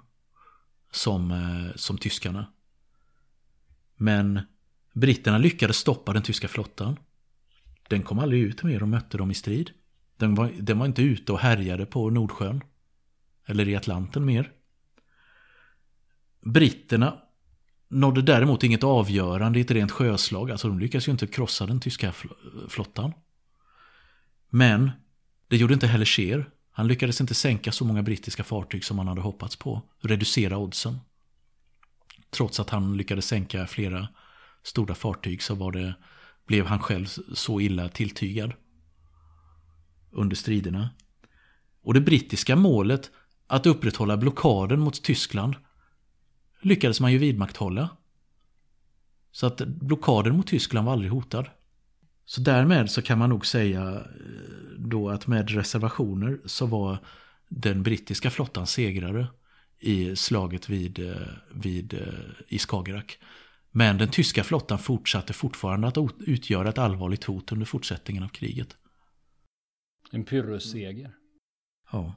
som, 0.92 1.32
eh, 1.32 1.76
som 1.76 1.98
tyskarna. 1.98 2.46
Men 3.96 4.40
britterna 4.94 5.38
lyckades 5.38 5.78
stoppa 5.78 6.14
den 6.14 6.24
tyska 6.24 6.48
flottan. 6.48 6.98
Den 7.90 8.04
kom 8.04 8.20
aldrig 8.20 8.42
ut 8.42 8.64
mer 8.64 8.82
och 8.82 8.88
mötte 8.88 9.18
dem 9.18 9.32
i 9.32 9.34
strid. 9.34 9.72
Den 10.18 10.36
var, 10.36 10.52
den 10.60 10.80
var 10.80 10.86
inte 10.86 11.02
ute 11.02 11.32
och 11.32 11.40
härjade 11.40 11.86
på 11.86 12.10
Nordsjön. 12.10 12.62
Eller 13.46 13.68
i 13.68 13.76
Atlanten 13.76 14.26
mer. 14.26 14.52
Britterna 16.42 17.22
nådde 17.88 18.22
däremot 18.22 18.64
inget 18.64 18.84
avgörande 18.84 19.60
i 19.60 19.62
ett 19.62 19.72
rent 19.72 19.92
sjöslag. 19.92 20.52
Alltså 20.52 20.68
de 20.68 20.80
lyckades 20.80 21.08
ju 21.08 21.12
inte 21.12 21.28
krossa 21.28 21.66
den 21.66 21.80
tyska 21.80 22.14
flottan. 22.70 23.14
Men 24.50 24.92
det 25.48 25.58
gjorde 25.58 25.74
inte 25.74 25.88
heller 25.88 26.06
Scheer. 26.06 26.50
Han 26.72 26.88
lyckades 26.88 27.22
inte 27.22 27.34
sänka 27.34 27.72
så 27.72 27.86
många 27.86 28.04
brittiska 28.04 28.44
fartyg 28.44 28.86
som 28.86 28.98
han 28.98 29.08
hade 29.08 29.22
hoppats 29.22 29.56
på. 29.56 29.82
Reducera 30.00 30.58
oddsen. 30.58 31.00
Trots 32.30 32.60
att 32.60 32.70
han 32.70 32.98
lyckades 32.98 33.26
sänka 33.26 33.68
flera 33.68 34.08
stora 34.64 34.96
fartyg 34.96 35.42
så 35.42 35.56
var 35.56 35.72
det, 35.72 35.94
blev 36.46 36.66
han 36.66 36.80
själv 36.80 37.06
så 37.34 37.62
illa 37.62 37.90
tilltygad. 37.90 38.54
Under 40.16 40.36
striderna. 40.36 40.90
Och 41.82 41.94
det 41.94 42.02
brittiska 42.02 42.56
målet 42.56 43.12
att 43.48 43.66
upprätthålla 43.66 44.18
blockaden 44.18 44.80
mot 44.80 45.04
Tyskland 45.04 45.56
lyckades 46.62 47.02
man 47.02 47.12
ju 47.12 47.18
vidmakthålla. 47.18 47.90
Så 49.32 49.48
att 49.48 49.58
blockaden 49.68 50.38
mot 50.38 50.48
Tyskland 50.48 50.86
var 50.86 50.94
aldrig 50.94 51.12
hotad. 51.12 51.50
Så 52.26 52.42
därmed 52.42 52.92
så 52.92 53.02
kan 53.02 53.18
man 53.18 53.30
nog 53.30 53.46
säga 53.46 53.96
eh, 53.96 54.02
då 54.78 55.10
att 55.10 55.28
med 55.28 55.50
reservationer 55.50 56.40
så 56.46 56.66
var 56.66 56.98
den 57.50 57.84
brittiska 57.84 58.30
flottan 58.30 58.68
segrare 58.68 59.28
i 59.80 60.16
slaget 60.16 60.70
vid, 60.70 61.00
eh, 61.00 61.16
vid, 61.52 61.94
eh, 61.94 62.00
i 62.48 62.60
Skagerrak. 62.60 63.18
Men 63.72 63.98
den 63.98 64.10
tyska 64.10 64.44
flottan 64.44 64.80
fortsatte 64.80 65.34
fortfarande 65.34 65.88
att 65.88 65.98
utgöra 66.20 66.70
ett 66.70 66.78
allvarligt 66.78 67.24
hot 67.24 67.52
under 67.52 67.66
fortsättningen 67.66 68.24
av 68.24 68.28
kriget. 68.28 68.78
En 70.12 70.26
pyrrhusseger. 70.26 71.12
Ja. 71.92 72.14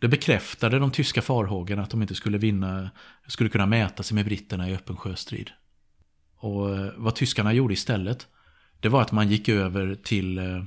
Det 0.00 0.08
bekräftade 0.08 0.78
de 0.78 0.90
tyska 0.90 1.22
farhågorna 1.22 1.82
att 1.82 1.90
de 1.90 2.02
inte 2.02 2.14
skulle 2.14 2.38
vinna, 2.38 2.90
skulle 3.26 3.50
kunna 3.50 3.66
mäta 3.66 4.02
sig 4.02 4.14
med 4.14 4.24
britterna 4.24 4.70
i 4.70 4.74
öppen 4.74 4.96
sjöstrid. 4.96 5.50
Och 6.36 6.76
eh, 6.76 6.92
vad 6.96 7.14
tyskarna 7.14 7.52
gjorde 7.52 7.74
istället, 7.74 8.28
det 8.80 8.88
var 8.88 9.02
att 9.02 9.12
man 9.12 9.28
gick 9.28 9.48
över 9.48 9.94
till, 9.94 10.38
eh, 10.38 10.64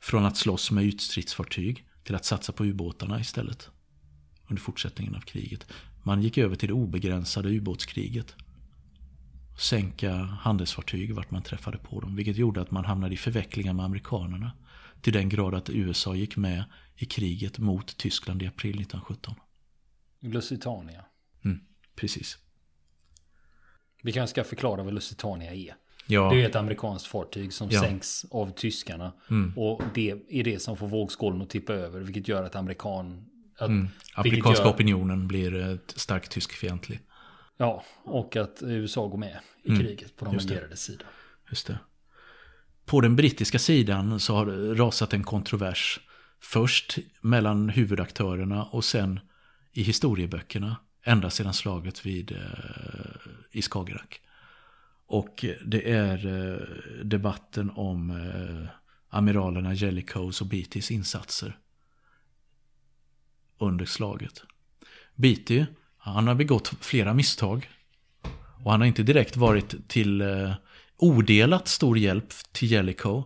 från 0.00 0.24
att 0.24 0.36
slåss 0.36 0.70
med 0.70 0.84
ytstridsfartyg, 0.84 1.84
till 2.04 2.14
att 2.14 2.24
satsa 2.24 2.52
på 2.52 2.64
ubåtarna 2.64 3.20
istället. 3.20 3.70
under 4.48 4.62
fortsättningen 4.62 5.14
av 5.14 5.20
kriget. 5.20 5.66
Man 6.02 6.22
gick 6.22 6.38
över 6.38 6.56
till 6.56 6.68
det 6.68 6.74
obegränsade 6.74 7.48
ubåtskriget. 7.48 8.34
Sänka 9.58 10.14
handelsfartyg 10.14 11.14
vart 11.14 11.30
man 11.30 11.42
träffade 11.42 11.78
på 11.78 12.00
dem. 12.00 12.16
Vilket 12.16 12.36
gjorde 12.36 12.60
att 12.60 12.70
man 12.70 12.84
hamnade 12.84 13.14
i 13.14 13.16
förvecklingar 13.16 13.72
med 13.72 13.84
amerikanerna. 13.84 14.52
Till 15.04 15.12
den 15.12 15.28
grad 15.28 15.54
att 15.54 15.70
USA 15.70 16.14
gick 16.14 16.36
med 16.36 16.64
i 16.96 17.04
kriget 17.06 17.58
mot 17.58 17.96
Tyskland 17.96 18.42
i 18.42 18.46
april 18.46 18.70
1917. 18.80 19.34
Lusitania. 20.20 21.04
Mm, 21.44 21.60
precis. 21.96 22.38
Vi 24.02 24.12
kanske 24.12 24.30
ska 24.30 24.44
förklara 24.44 24.82
vad 24.82 24.94
Lusitania 24.94 25.54
är. 25.54 25.74
Ja, 26.06 26.30
Det 26.30 26.42
är 26.42 26.48
ett 26.48 26.56
amerikanskt 26.56 27.06
fartyg 27.06 27.52
som 27.52 27.68
Ja. 27.70 27.80
sänks 27.80 28.24
av 28.30 28.50
tyskarna. 28.50 29.12
Mm. 29.30 29.52
Och 29.58 29.82
det 29.94 30.10
är 30.30 30.44
det 30.44 30.62
som 30.62 30.76
får 30.76 30.88
vågskålen 30.88 31.42
att 31.42 31.50
tippa 31.50 31.72
över. 31.72 32.00
Vilket 32.00 32.28
gör 32.28 32.42
att 32.42 32.56
amerikan... 32.56 33.26
Att, 33.58 33.68
mm, 33.68 33.88
amerikanska 34.14 34.64
gör- 34.64 34.70
opinionen 34.74 35.28
blir 35.28 35.54
eh, 35.70 35.76
starkt 35.86 36.30
tyskfientlig. 36.30 37.00
Ja, 37.56 37.84
och 38.04 38.36
att 38.36 38.62
USA 38.62 39.06
går 39.08 39.18
med 39.18 39.38
i 39.62 39.68
Mm, 39.68 39.80
kriget 39.80 40.16
på 40.16 40.24
de 40.24 40.38
allierades 40.38 40.80
sida. 40.82 41.04
Just 41.50 41.66
det. 41.66 41.78
På 42.84 43.00
den 43.00 43.16
brittiska 43.16 43.58
sidan 43.58 44.20
så 44.20 44.34
har 44.34 44.46
det 44.46 44.74
rasat 44.74 45.12
en 45.12 45.24
kontrovers. 45.24 46.00
Först 46.40 46.98
mellan 47.20 47.68
huvudaktörerna 47.68 48.64
och 48.64 48.84
sen 48.84 49.20
i 49.72 49.82
historieböckerna. 49.82 50.76
Ända 51.04 51.30
sedan 51.30 51.54
slaget 51.54 52.06
vid, 52.06 52.32
eh, 52.32 52.38
i 53.50 53.62
Skagerrak. 53.62 54.20
Och 55.06 55.44
det 55.64 55.90
är 55.90 56.26
eh, 56.26 56.58
debatten 57.04 57.70
om 57.70 58.10
eh, 58.10 58.68
amiralerna 59.08 59.74
Jellicoes 59.74 60.40
och 60.40 60.46
Beattys 60.46 60.90
insatser. 60.90 61.58
Under 63.58 63.84
slaget. 63.84 64.42
Beatty, 65.14 65.64
han 65.98 66.26
har 66.26 66.34
begått 66.34 66.72
flera 66.80 67.14
misstag. 67.14 67.70
Och 68.64 68.70
han 68.70 68.80
har 68.80 68.86
inte 68.86 69.02
direkt 69.02 69.36
varit 69.36 69.88
till 69.88 70.20
eh, 70.20 70.52
odelat 70.96 71.68
stor 71.68 71.98
hjälp 71.98 72.28
till 72.52 72.70
Jellicoe. 72.70 73.24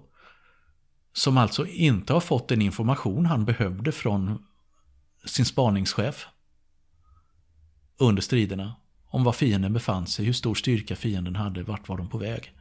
Som 1.12 1.38
alltså 1.38 1.66
inte 1.66 2.12
har 2.12 2.20
fått 2.20 2.48
den 2.48 2.62
information 2.62 3.26
han 3.26 3.44
behövde 3.44 3.92
från 3.92 4.44
sin 5.24 5.44
spaningschef. 5.44 6.26
Under 7.98 8.22
striderna. 8.22 8.74
Om 9.10 9.24
var 9.24 9.32
fienden 9.32 9.72
befann 9.72 10.06
sig, 10.06 10.24
hur 10.24 10.32
stor 10.32 10.54
styrka 10.54 10.96
fienden 10.96 11.36
hade, 11.36 11.62
vart 11.62 11.88
var 11.88 11.96
de 11.96 12.08
på 12.08 12.18
väg. 12.18 12.52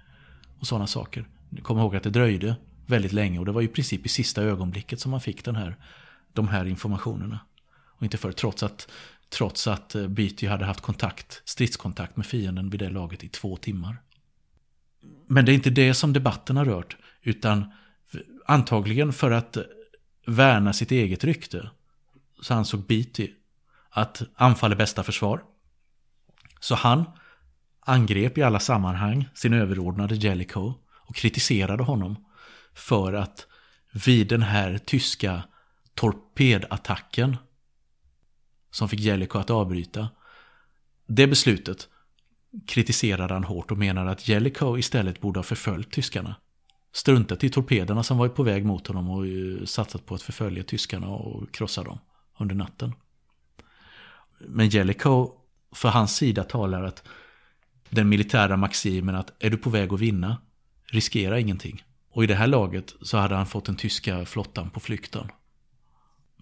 Och 0.60 0.68
sådana 0.68 0.88
saker. 0.88 1.28
Kom 1.62 1.78
ihåg 1.78 1.96
att 1.96 2.04
det 2.04 2.10
dröjde 2.10 2.56
väldigt 2.86 3.14
länge 3.14 3.40
och 3.40 3.46
det 3.46 3.52
var 3.52 3.62
i 3.62 3.68
princip 3.68 4.06
i 4.06 4.10
sista 4.10 4.44
ögonblicket 4.44 5.00
som 5.00 5.12
man 5.12 5.22
fick 5.22 5.46
den 5.46 5.56
här, 5.56 5.76
de 6.34 6.48
här 6.48 6.66
informationerna. 6.66 7.40
Och 7.98 8.04
inte 8.04 8.18
för 8.18 8.32
trots 8.32 8.64
att, 8.64 8.88
trots 9.30 9.68
att 9.68 9.96
eh, 9.96 10.08
Beatty 10.08 10.48
hade 10.48 10.66
haft 10.66 10.82
kontakt, 10.82 11.42
stridskontakt 11.46 12.18
med 12.18 12.26
fienden 12.26 12.70
vid 12.70 12.80
det 12.80 12.90
laget 12.90 13.24
i 13.24 13.30
två 13.30 13.58
timmar. 13.58 13.98
Men 15.28 15.46
det 15.46 15.52
är 15.52 15.54
inte 15.54 15.70
det 15.70 15.94
som 15.94 16.14
debatten 16.14 16.58
har 16.58 16.66
rört. 16.66 16.98
Utan 17.22 17.72
antagligen 18.46 19.14
för 19.14 19.32
att 19.32 19.58
värna 20.26 20.74
sitt 20.74 20.92
eget 20.92 21.24
rykte. 21.24 21.70
Så 22.42 22.54
ansåg 22.54 22.88
Beatty 22.88 23.32
att 23.90 24.22
anfall 24.36 24.72
är 24.72 24.76
bästa 24.76 25.04
försvar. 25.04 25.44
Så 26.60 26.76
han 26.76 27.06
angrep 27.80 28.38
i 28.38 28.44
alla 28.44 28.60
sammanhang 28.60 29.30
sin 29.34 29.54
överordnade 29.54 30.16
Jellicoe 30.16 30.74
och 31.08 31.16
kritiserade 31.16 31.84
honom 31.84 32.26
för 32.74 33.14
att 33.14 33.48
vid 34.06 34.28
den 34.28 34.42
här 34.42 34.78
tyska 34.78 35.44
torpedattacken 35.94 37.38
som 38.72 38.90
fick 38.90 39.00
Jellicoe 39.00 39.42
att 39.42 39.50
avbryta. 39.50 40.10
Det 41.08 41.28
beslutet 41.28 41.88
kritiserade 42.68 43.34
han 43.34 43.44
hårt 43.44 43.72
och 43.72 43.78
menade 43.78 44.12
att 44.12 44.28
Jellicoe 44.28 44.80
istället 44.80 45.22
borde 45.22 45.40
ha 45.40 45.44
förföljt 45.44 45.92
tyskarna. 45.92 46.36
Struntat 46.92 47.44
i 47.44 47.50
torpederna 47.50 48.04
som 48.04 48.18
var 48.18 48.28
på 48.30 48.44
väg 48.44 48.66
mot 48.66 48.88
honom 48.88 49.10
och 49.10 49.28
eh, 49.28 49.66
satsat 49.66 50.06
på 50.06 50.16
att 50.16 50.22
förfölja 50.22 50.64
tyskarna 50.64 51.08
och 51.08 51.52
krossa 51.52 51.84
dem 51.84 52.00
under 52.40 52.56
natten. 52.56 52.94
Men 54.40 54.70
Jellicoe, 54.70 55.32
för 55.76 55.90
hans 55.90 56.16
sida 56.16 56.44
talar 56.44 56.84
att 56.84 57.04
den 57.90 58.10
militära 58.10 58.58
maximen 58.58 59.16
att 59.16 59.44
är 59.44 59.50
du 59.50 59.58
på 59.58 59.70
väg 59.70 59.94
att 59.94 60.00
vinna, 60.00 60.42
riskera 60.86 61.40
ingenting. 61.40 61.84
Och 62.12 62.24
i 62.24 62.28
det 62.28 62.36
här 62.36 62.48
laget 62.48 62.96
så 63.02 63.18
hade 63.18 63.36
han 63.36 63.46
fått 63.46 63.66
den 63.66 63.76
tyska 63.76 64.26
flottan 64.26 64.70
på 64.70 64.80
flykten. 64.80 65.32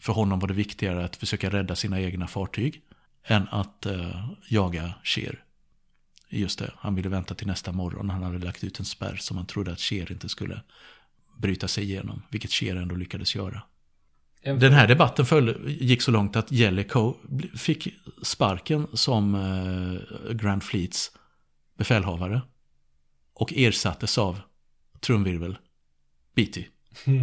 För 0.02 0.14
honom 0.14 0.40
var 0.40 0.48
det 0.48 0.54
viktigare 0.54 1.06
att 1.06 1.16
försöka 1.16 1.50
rädda 1.50 1.76
sina 1.76 2.02
egna 2.02 2.28
fartyg 2.28 2.82
än 3.24 3.48
att 3.52 3.86
eh, 3.86 4.30
jaga 4.50 4.94
Scheer. 5.04 5.45
Just 6.30 6.60
det, 6.60 6.72
han 6.78 6.96
ville 6.96 7.10
vänta 7.10 7.36
till 7.36 7.48
nästa 7.48 7.72
morgon. 7.72 8.10
Han 8.10 8.24
hade 8.24 8.40
lagt 8.40 8.64
ut 8.64 8.80
en 8.80 8.86
spärr 8.86 9.16
som 9.16 9.38
han 9.38 9.46
trodde 9.46 9.72
att 9.72 9.80
Cher 9.80 10.12
inte 10.12 10.30
skulle 10.30 10.62
bryta 11.38 11.68
sig 11.68 11.84
igenom. 11.84 12.22
Vilket 12.30 12.52
Cher 12.52 12.76
ändå 12.76 12.96
lyckades 12.96 13.36
göra. 13.36 13.62
En 14.42 14.60
Den 14.60 14.74
här 14.74 14.88
debatten 14.88 15.26
föll, 15.26 15.78
gick 15.82 16.02
så 16.02 16.12
långt 16.12 16.36
att 16.36 16.52
Jellicoe 16.52 17.14
fick 17.56 17.88
sparken 18.22 18.88
som 18.94 19.36
eh, 19.36 20.34
Grand 20.34 20.64
Fleets 20.64 21.12
befälhavare. 21.78 22.42
Och 23.34 23.54
ersattes 23.56 24.18
av 24.18 24.40
trumvirvel 25.00 25.58
Beatty. 26.36 26.66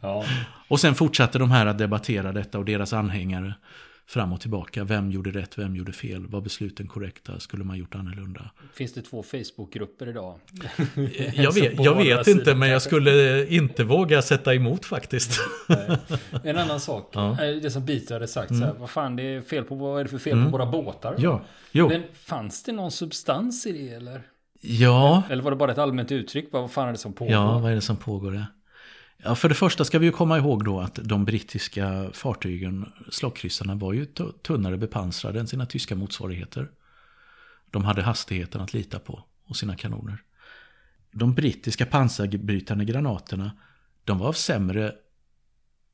Ja, 0.00 0.24
Och 0.68 0.80
sen 0.80 0.94
fortsatte 0.94 1.38
de 1.38 1.50
här 1.50 1.66
att 1.66 1.78
debattera 1.78 2.32
detta 2.32 2.58
och 2.58 2.64
deras 2.64 2.92
anhängare 2.92 3.54
fram 4.10 4.32
och 4.32 4.40
tillbaka. 4.40 4.84
Vem 4.84 5.10
gjorde 5.10 5.30
rätt, 5.30 5.58
vem 5.58 5.76
gjorde 5.76 5.92
fel? 5.92 6.26
Var 6.26 6.40
besluten 6.40 6.86
korrekta? 6.88 7.40
Skulle 7.40 7.64
man 7.64 7.78
gjort 7.78 7.94
annorlunda? 7.94 8.50
finns 8.74 8.92
det 8.92 9.02
två 9.02 9.22
Facebookgrupper 9.22 10.08
idag? 10.08 10.38
Jag 11.34 11.54
Så 11.54 11.60
vet, 11.60 11.72
jag 11.84 11.94
vet 11.96 12.26
inte, 12.26 12.54
men 12.54 12.68
jag 12.70 12.82
skulle 12.82 13.46
inte 13.46 13.84
våga 13.84 14.22
sätta 14.22 14.54
emot 14.54 14.84
faktiskt. 14.84 15.40
En 16.44 16.56
annan 16.58 16.80
sak, 16.80 17.10
Ja. 17.14 17.44
eh, 17.44 17.56
det 17.56 17.70
som 17.70 17.84
Beater 17.86 18.14
hade 18.14 18.28
sagt 18.28 18.48
så 18.48 18.64
här, 18.64 18.74
vad 18.78 18.90
fan 18.90 19.16
det 19.16 19.22
är 19.22 19.40
fel 19.40 19.64
på, 19.64 19.74
vad 19.74 20.00
är 20.00 20.04
det 20.04 20.10
för 20.10 20.18
fel 20.18 20.32
Mm. 20.32 20.44
på 20.44 20.50
våra 20.58 20.66
båtar? 20.70 21.14
Ja, 21.18 21.42
jo. 21.72 21.88
Men 21.88 22.02
fanns 22.14 22.62
det 22.62 22.72
någon 22.72 22.90
substans 22.90 23.66
i 23.66 23.72
det 23.72 23.94
eller? 23.94 24.22
Ja, 24.62 25.22
Eller 25.30 25.42
var 25.42 25.50
det 25.50 25.56
bara 25.56 25.72
ett 25.72 25.78
allmänt 25.78 26.12
uttryck? 26.12 26.48
Vad 26.52 26.70
fan 26.70 26.88
är 26.88 26.92
det 26.92 26.98
som 26.98 27.12
pågår? 27.12 27.32
Ja, 27.32 27.58
vad 27.58 27.70
är 27.70 27.74
det 27.74 27.80
som 27.80 27.96
pågår 27.96 28.30
där? 28.32 28.46
Ja, 29.22 29.34
för 29.34 29.48
det 29.48 29.54
första 29.54 29.84
ska 29.84 29.98
vi 29.98 30.06
ju 30.06 30.12
komma 30.12 30.38
ihåg 30.38 30.64
då 30.64 30.80
att 30.80 30.94
de 30.94 31.24
brittiska 31.24 32.10
fartygen, 32.12 32.92
slagkryssarna, 33.10 33.74
var 33.74 33.92
ju 33.92 34.06
tunnare 34.42 34.76
bepansrade 34.76 35.40
än 35.40 35.46
sina 35.46 35.66
tyska 35.66 35.96
motsvarigheter. 35.96 36.70
De 37.70 37.84
hade 37.84 38.02
hastigheten 38.02 38.60
att 38.60 38.74
lita 38.74 38.98
på 38.98 39.24
och 39.46 39.56
sina 39.56 39.76
kanoner. 39.76 40.22
De 41.12 41.34
brittiska 41.34 41.86
pansarbrytande 41.86 42.84
granaterna, 42.84 43.52
de 44.04 44.18
var 44.18 44.28
av 44.28 44.32
sämre 44.32 44.94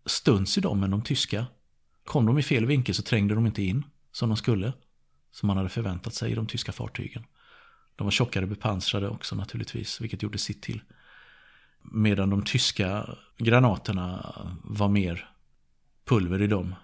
stuns 0.07 0.59
i 0.59 0.61
dem 0.61 0.83
än 0.83 0.91
de 0.91 1.03
tyska. 1.03 1.47
Kom 2.05 2.27
de 2.27 2.39
i 2.39 2.43
fel 2.43 2.67
vinkel 2.67 2.95
så 2.95 3.03
trängde 3.03 3.35
de 3.35 3.47
inte 3.47 3.63
in 3.63 3.85
som 4.13 4.29
de 4.29 4.37
skulle. 4.37 4.73
Som 5.31 5.47
man 5.47 5.57
hade 5.57 5.69
förväntat 5.69 6.15
sig 6.15 6.33
i 6.33 6.35
de 6.35 6.47
tyska 6.47 6.73
fartygen. 6.73 7.25
De 7.97 8.05
var 8.05 8.11
tjockare 8.11 8.47
bepansrade 8.47 9.09
också 9.09 9.35
naturligtvis, 9.35 10.01
vilket 10.01 10.23
gjorde 10.23 10.39
sitt 10.39 10.63
till. 10.63 10.81
Medan 11.91 12.31
de 12.31 12.45
tyska 12.45 13.17
granaterna 13.39 14.35
var 14.65 14.89
mer 14.89 15.31
pulver 16.05 16.43
i 16.43 16.47
dem. 16.47 16.75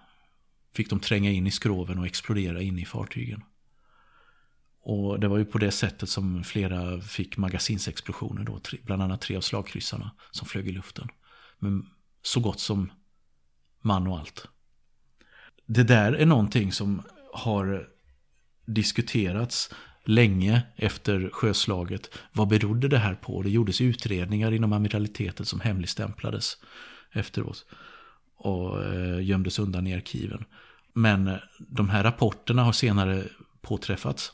Fick 0.73 0.89
de 0.89 0.99
tränga 0.99 1.31
in 1.31 1.47
i 1.47 1.51
skroven 1.51 1.99
och 1.99 2.05
explodera 2.05 2.61
in 2.61 2.79
i 2.79 2.85
fartygen. 2.85 3.43
Och 4.81 5.19
det 5.19 5.27
var 5.27 5.37
ju 5.37 5.45
på 5.45 5.57
det 5.57 5.71
sättet 5.71 6.09
som 6.09 6.43
flera 6.43 7.01
fick 7.01 7.37
magasinsexplosioner 7.37 8.43
då. 8.43 8.59
Bland 8.83 9.01
annat 9.01 9.21
tre 9.21 9.35
av 9.35 9.41
slagkryssarna 9.41 10.11
som 10.31 10.47
flög 10.47 10.67
i 10.67 10.71
luften. 10.71 11.07
Men 11.59 11.89
så 12.21 12.39
gott 12.39 12.59
som 12.59 12.91
man 13.81 14.07
och 14.07 14.19
allt. 14.19 14.47
Det 15.65 15.83
där 15.83 16.13
är 16.13 16.25
någonting 16.25 16.71
som 16.71 17.01
har 17.33 17.89
diskuterats 18.65 19.69
länge 20.05 20.61
efter 20.75 21.29
sjöslaget. 21.33 22.09
Vad 22.31 22.47
berodde 22.47 22.87
det 22.87 22.97
här 22.97 23.15
på? 23.15 23.41
Det 23.41 23.49
gjordes 23.49 23.81
utredningar 23.81 24.51
inom 24.51 24.73
amiralitetet 24.73 25.47
som 25.47 25.59
hemligstämplades 25.59 26.57
efteråt. 27.11 27.65
Och 28.35 28.83
eh, 28.83 29.23
gömdes 29.23 29.59
undan 29.59 29.87
i 29.87 29.93
arkiven. 29.93 30.45
Men 30.93 31.27
eh, 31.27 31.37
de 31.59 31.89
här 31.89 32.03
rapporterna 32.03 32.63
har 32.63 32.71
senare 32.71 33.23
påträffats. 33.61 34.33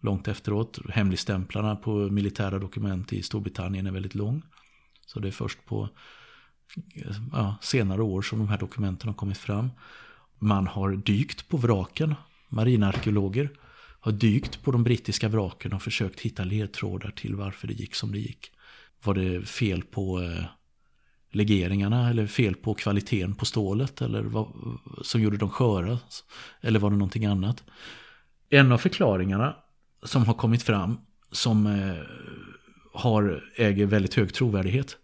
Långt 0.00 0.28
efteråt. 0.28 0.78
Hemligstämplarna 0.88 1.76
på 1.76 1.94
militära 1.94 2.58
dokument 2.58 3.12
i 3.12 3.22
Storbritannien 3.22 3.86
är 3.86 3.90
väldigt 3.90 4.14
lång. 4.14 4.42
Så 5.06 5.20
det 5.20 5.28
är 5.28 5.32
först 5.32 5.64
på 5.66 5.88
ja, 7.32 7.56
senare 7.60 8.02
år 8.02 8.22
som 8.22 8.38
de 8.38 8.48
här 8.48 8.58
dokumenten 8.58 9.08
har 9.08 9.14
kommit 9.14 9.38
fram. 9.38 9.70
Man 10.38 10.66
har 10.66 10.92
dykt 10.92 11.48
på 11.48 11.56
vraken. 11.56 12.14
Marinarkeologer 12.48 13.50
har 14.06 14.12
dykt 14.12 14.62
på 14.62 14.70
de 14.70 14.84
brittiska 14.84 15.28
vraken 15.28 15.72
och 15.72 15.82
försökt 15.82 16.20
hitta 16.20 16.44
ledtrådar 16.44 17.10
till 17.10 17.34
varför 17.34 17.66
det 17.66 17.74
gick 17.74 17.94
som 17.94 18.12
det 18.12 18.18
gick. 18.18 18.50
Var 19.02 19.14
det 19.14 19.48
fel 19.48 19.82
på 19.82 20.22
eh, 20.22 20.44
legeringarna 21.30 22.10
eller 22.10 22.26
fel 22.26 22.54
på 22.54 22.74
kvaliteten 22.74 23.34
på 23.34 23.44
stålet 23.44 24.02
eller 24.02 24.22
vad, 24.22 24.52
som 25.02 25.20
gjorde 25.22 25.36
dem 25.36 25.50
sköra? 25.50 25.98
Eller 26.60 26.78
var 26.78 26.90
det 26.90 26.96
någonting 26.96 27.26
annat? 27.26 27.64
En 28.50 28.72
av 28.72 28.78
förklaringarna 28.78 29.56
som 30.02 30.24
har 30.24 30.34
kommit 30.34 30.62
fram 30.62 30.98
som 31.32 31.66
eh, 31.66 31.96
har, 32.92 33.44
äger 33.56 33.86
väldigt 33.86 34.14
hög 34.14 34.34
trovärdighet 34.34 34.96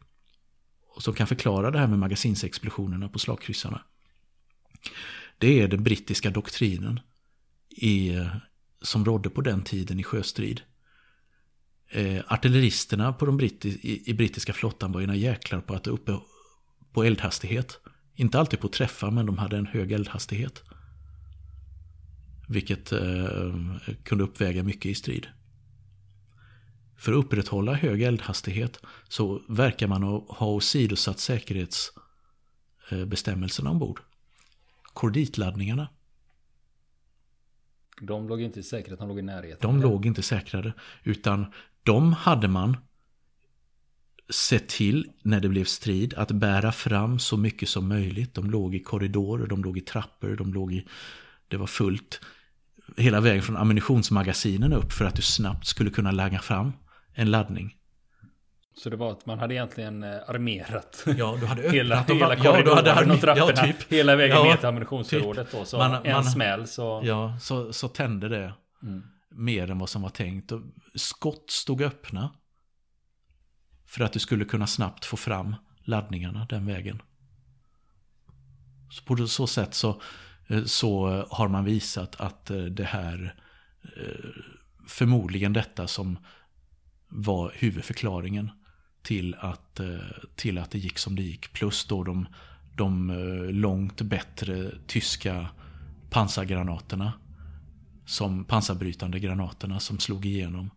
och 0.94 1.02
som 1.02 1.14
kan 1.14 1.26
förklara 1.26 1.70
det 1.70 1.78
här 1.78 1.86
med 1.86 1.98
magasinsexplosionerna 1.98 3.08
på 3.08 3.18
slagkryssarna. 3.18 3.82
Det 5.38 5.60
är 5.60 5.68
den 5.68 5.82
brittiska 5.82 6.30
doktrinen 6.30 7.00
i, 7.68 8.14
eh, 8.14 8.26
som 8.82 9.04
rådde 9.04 9.30
på 9.30 9.40
den 9.40 9.62
tiden 9.62 10.00
i 10.00 10.02
sjöstrid. 10.02 10.60
Eh, 11.90 12.22
artilleristerna 12.28 13.12
på 13.12 13.26
de 13.26 13.36
britt 13.36 13.64
i, 13.64 14.10
i, 14.10 14.14
brittiska 14.14 14.52
flottan 14.52 14.92
var 14.92 15.00
ena 15.00 15.16
jäklar 15.16 15.60
på 15.60 15.74
att 15.74 15.86
uppe 15.86 16.18
på 16.92 17.04
eldhastighet. 17.04 17.78
Inte 18.14 18.38
alltid 18.38 18.60
på 18.60 18.68
träffar 18.68 19.10
men 19.10 19.26
de 19.26 19.38
hade 19.38 19.56
en 19.56 19.66
hög 19.66 19.92
eldhastighet. 19.92 20.62
Vilket 22.48 22.92
eh, 22.92 23.54
kunde 24.04 24.24
uppväga 24.24 24.62
mycket 24.62 24.86
i 24.86 24.94
strid. 24.94 25.26
För 26.96 27.12
att 27.12 27.18
upprätthålla 27.18 27.74
hög 27.74 28.02
eldhastighet 28.02 28.78
så 29.08 29.42
verkar 29.48 29.86
man 29.86 30.02
ha 30.02 30.46
åsidosatt 30.46 31.18
säkerhetsbestämmelserna 31.18 33.70
eh, 33.70 33.72
ombord. 33.72 34.00
Korditladdningarna. 34.82 35.88
De 38.06 38.28
låg 38.28 38.42
inte 38.42 38.60
i 38.60 38.62
säkerhet, 38.62 38.98
de 38.98 39.08
låg 39.08 39.18
i 39.18 39.22
närheten. 39.22 39.58
De 39.60 39.82
låg 39.82 40.06
inte 40.06 40.22
säkrade. 40.22 40.72
Utan 41.02 41.46
de 41.82 42.12
hade 42.12 42.48
man 42.48 42.76
sett 44.30 44.68
till 44.68 45.10
när 45.22 45.40
det 45.40 45.48
blev 45.48 45.64
strid 45.64 46.14
att 46.14 46.30
bära 46.30 46.72
fram 46.72 47.18
så 47.18 47.36
mycket 47.36 47.68
som 47.68 47.88
möjligt. 47.88 48.34
De 48.34 48.50
låg 48.50 48.74
i 48.74 48.80
korridorer, 48.80 49.46
de 49.46 49.64
låg 49.64 49.78
i 49.78 49.80
trappor, 49.80 50.36
de 50.36 50.54
låg 50.54 50.72
i... 50.72 50.86
Det 51.48 51.56
var 51.56 51.66
fullt 51.66 52.20
hela 52.96 53.20
vägen 53.20 53.42
från 53.42 53.56
ammunitionsmagasinen 53.56 54.72
upp 54.72 54.92
för 54.92 55.04
att 55.04 55.16
du 55.16 55.22
snabbt 55.22 55.66
skulle 55.66 55.90
kunna 55.90 56.10
langa 56.10 56.40
fram 56.40 56.72
en 57.14 57.30
laddning. 57.30 57.76
Så 58.74 58.90
det 58.90 58.96
var 58.96 59.12
att 59.12 59.26
man 59.26 59.38
hade 59.38 59.54
egentligen 59.54 60.02
eh, 60.02 60.10
armerat 60.28 61.04
ja, 61.16 61.36
du 61.40 61.46
hade 61.46 61.62
hela, 61.70 62.00
och, 62.00 62.10
hela 62.10 62.36
korridoren 62.36 62.84
ja, 62.86 63.14
och 63.14 63.20
trapporna 63.20 63.52
ja, 63.56 63.66
typ. 63.66 63.92
hela 63.92 64.16
vägen 64.16 64.36
ja, 64.36 64.44
ner 64.44 64.56
till 64.56 64.66
ammunitionsförrådet. 64.66 65.50
Typ. 65.50 65.60
Då, 65.60 65.64
så 65.64 65.78
man, 65.78 66.06
en 66.06 66.12
man, 66.12 66.24
smäll 66.24 66.66
så... 66.66 67.02
Ja, 67.04 67.38
så, 67.40 67.72
så 67.72 67.88
tände 67.88 68.28
det 68.28 68.54
mm. 68.82 69.02
mer 69.30 69.70
än 69.70 69.78
vad 69.78 69.88
som 69.88 70.02
var 70.02 70.10
tänkt. 70.10 70.52
Och 70.52 70.60
skott 70.94 71.50
stod 71.50 71.82
öppna. 71.82 72.34
För 73.86 74.04
att 74.04 74.12
du 74.12 74.18
skulle 74.18 74.44
kunna 74.44 74.66
snabbt 74.66 75.04
få 75.04 75.16
fram 75.16 75.56
laddningarna 75.84 76.46
den 76.48 76.66
vägen. 76.66 77.02
Så 78.90 79.04
på 79.04 79.26
så 79.26 79.46
sätt 79.46 79.74
så, 79.74 80.00
eh, 80.48 80.64
så 80.64 81.24
har 81.30 81.48
man 81.48 81.64
visat 81.64 82.20
att 82.20 82.50
eh, 82.50 82.56
det 82.56 82.84
här 82.84 83.34
förmodligen 84.88 85.52
detta 85.52 85.86
som 85.86 86.18
var 87.08 87.52
huvudförklaringen 87.54 88.50
till 89.02 89.34
att, 89.38 89.80
eh, 89.80 89.96
till 90.34 90.58
att 90.58 90.70
det 90.70 90.78
gick 90.78 90.98
som 90.98 91.16
det 91.16 91.22
gick. 91.22 91.52
Plus 91.52 91.84
då 91.84 92.04
de, 92.04 92.26
de 92.76 93.10
eh, 93.10 93.52
långt 93.52 94.00
bättre 94.00 94.70
tyska 94.86 95.48
pansargranaterna. 96.10 97.12
Som 98.06 98.44
pansarbrytande 98.44 99.18
granaterna 99.20 99.80
som 99.80 99.98
slog 99.98 100.26
igenom 100.26 100.70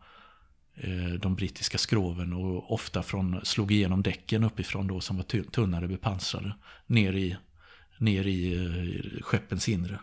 eh, 0.75 1.13
de 1.19 1.35
brittiska 1.35 1.77
skroven 1.77 2.33
och 2.33 2.73
ofta 2.73 3.03
från, 3.03 3.45
slog 3.45 3.71
igenom 3.71 4.03
däcken 4.03 4.43
uppifrån 4.43 4.87
då 4.87 5.01
som 5.01 5.15
var 5.17 5.23
tunnare 5.43 5.87
bepansrade. 5.87 6.55
Ner 6.87 7.13
i, 7.13 7.37
ner 7.97 8.27
i 8.27 9.19
skeppens 9.21 9.69
inre. 9.69 9.99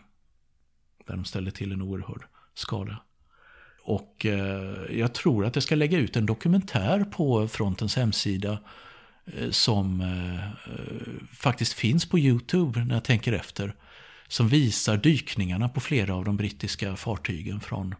Där 1.07 1.15
de 1.15 1.25
ställde 1.25 1.51
till 1.51 1.71
en 1.71 1.81
oerhörd 1.81 2.25
skada. 2.53 3.01
Och 3.83 4.25
eh, 4.25 4.97
jag 4.97 5.13
tror 5.13 5.45
att 5.45 5.55
jag 5.55 5.63
ska 5.63 5.75
lägga 5.75 5.97
ut 5.97 6.15
en 6.15 6.25
dokumentär 6.25 7.03
på 7.03 7.47
Frontens 7.47 7.95
hemsida 7.95 8.59
eh, 9.25 9.49
som 9.49 10.01
eh, 10.01 10.69
faktiskt 11.31 11.73
finns 11.73 12.05
på 12.05 12.19
YouTube 12.19 12.85
när 12.85 12.93
jag 12.93 13.03
tänker 13.03 13.33
efter. 13.33 13.75
Som 14.27 14.47
visar 14.47 14.97
dykningarna 14.97 15.69
på 15.69 15.79
flera 15.79 16.15
av 16.15 16.25
de 16.25 16.37
brittiska 16.37 16.95
fartygen 16.95 17.59
från, 17.59 17.95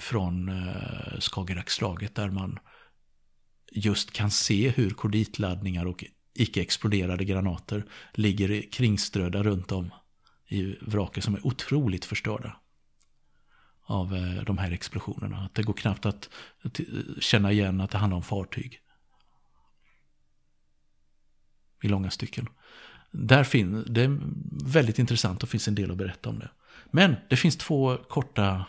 från 0.00 0.50
Skagerrakslaget 1.20 2.14
där 2.14 2.30
man 2.30 2.58
just 3.72 4.12
kan 4.12 4.30
se 4.30 4.68
hur 4.68 4.90
korditladdningar 4.90 5.86
och 5.86 6.04
icke-exploderade 6.34 7.24
granater 7.24 7.84
ligger 8.14 8.72
kringströdda 8.72 9.42
runt 9.42 9.72
om 9.72 9.90
i 10.48 10.76
vraker 10.80 11.20
som 11.20 11.34
är 11.34 11.46
otroligt 11.46 12.04
förstörda 12.04 12.56
av 13.86 14.14
eh, 14.14 14.44
de 14.44 14.58
här 14.58 14.70
explosionerna. 14.70 15.44
Att 15.44 15.54
det 15.54 15.62
går 15.62 15.72
knappt 15.72 16.06
att 16.06 16.28
känna 17.20 17.52
igen 17.52 17.80
att 17.80 17.90
det 17.90 17.98
handlar 17.98 18.16
om 18.16 18.22
fartyg. 18.22 18.80
I 21.82 21.88
långa 21.88 22.10
stycken. 22.10 22.48
Där 23.10 23.44
fin, 23.44 23.84
det 23.86 24.02
är 24.02 24.18
väldigt 24.64 24.98
intressant 24.98 25.42
och 25.42 25.48
finns 25.48 25.68
en 25.68 25.74
del 25.74 25.90
att 25.90 25.96
berätta 25.96 26.28
om 26.28 26.38
det. 26.38 26.48
Men 26.90 27.16
det 27.28 27.36
finns 27.36 27.56
två 27.56 27.96
korta 27.96 28.64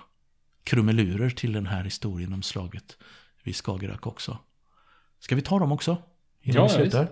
krumelurer 0.63 1.29
till 1.29 1.53
den 1.53 1.65
här 1.65 1.83
historien 1.83 2.33
om 2.33 2.43
slaget 2.43 2.97
vid 3.43 3.55
Skagerrak 3.55 4.07
också. 4.07 4.37
Ska 5.19 5.35
vi 5.35 5.41
ta 5.41 5.59
dem 5.59 5.71
också? 5.71 5.97
Innan 6.41 6.57
ja, 6.57 6.67
vi 6.67 6.73
slutar? 6.73 7.07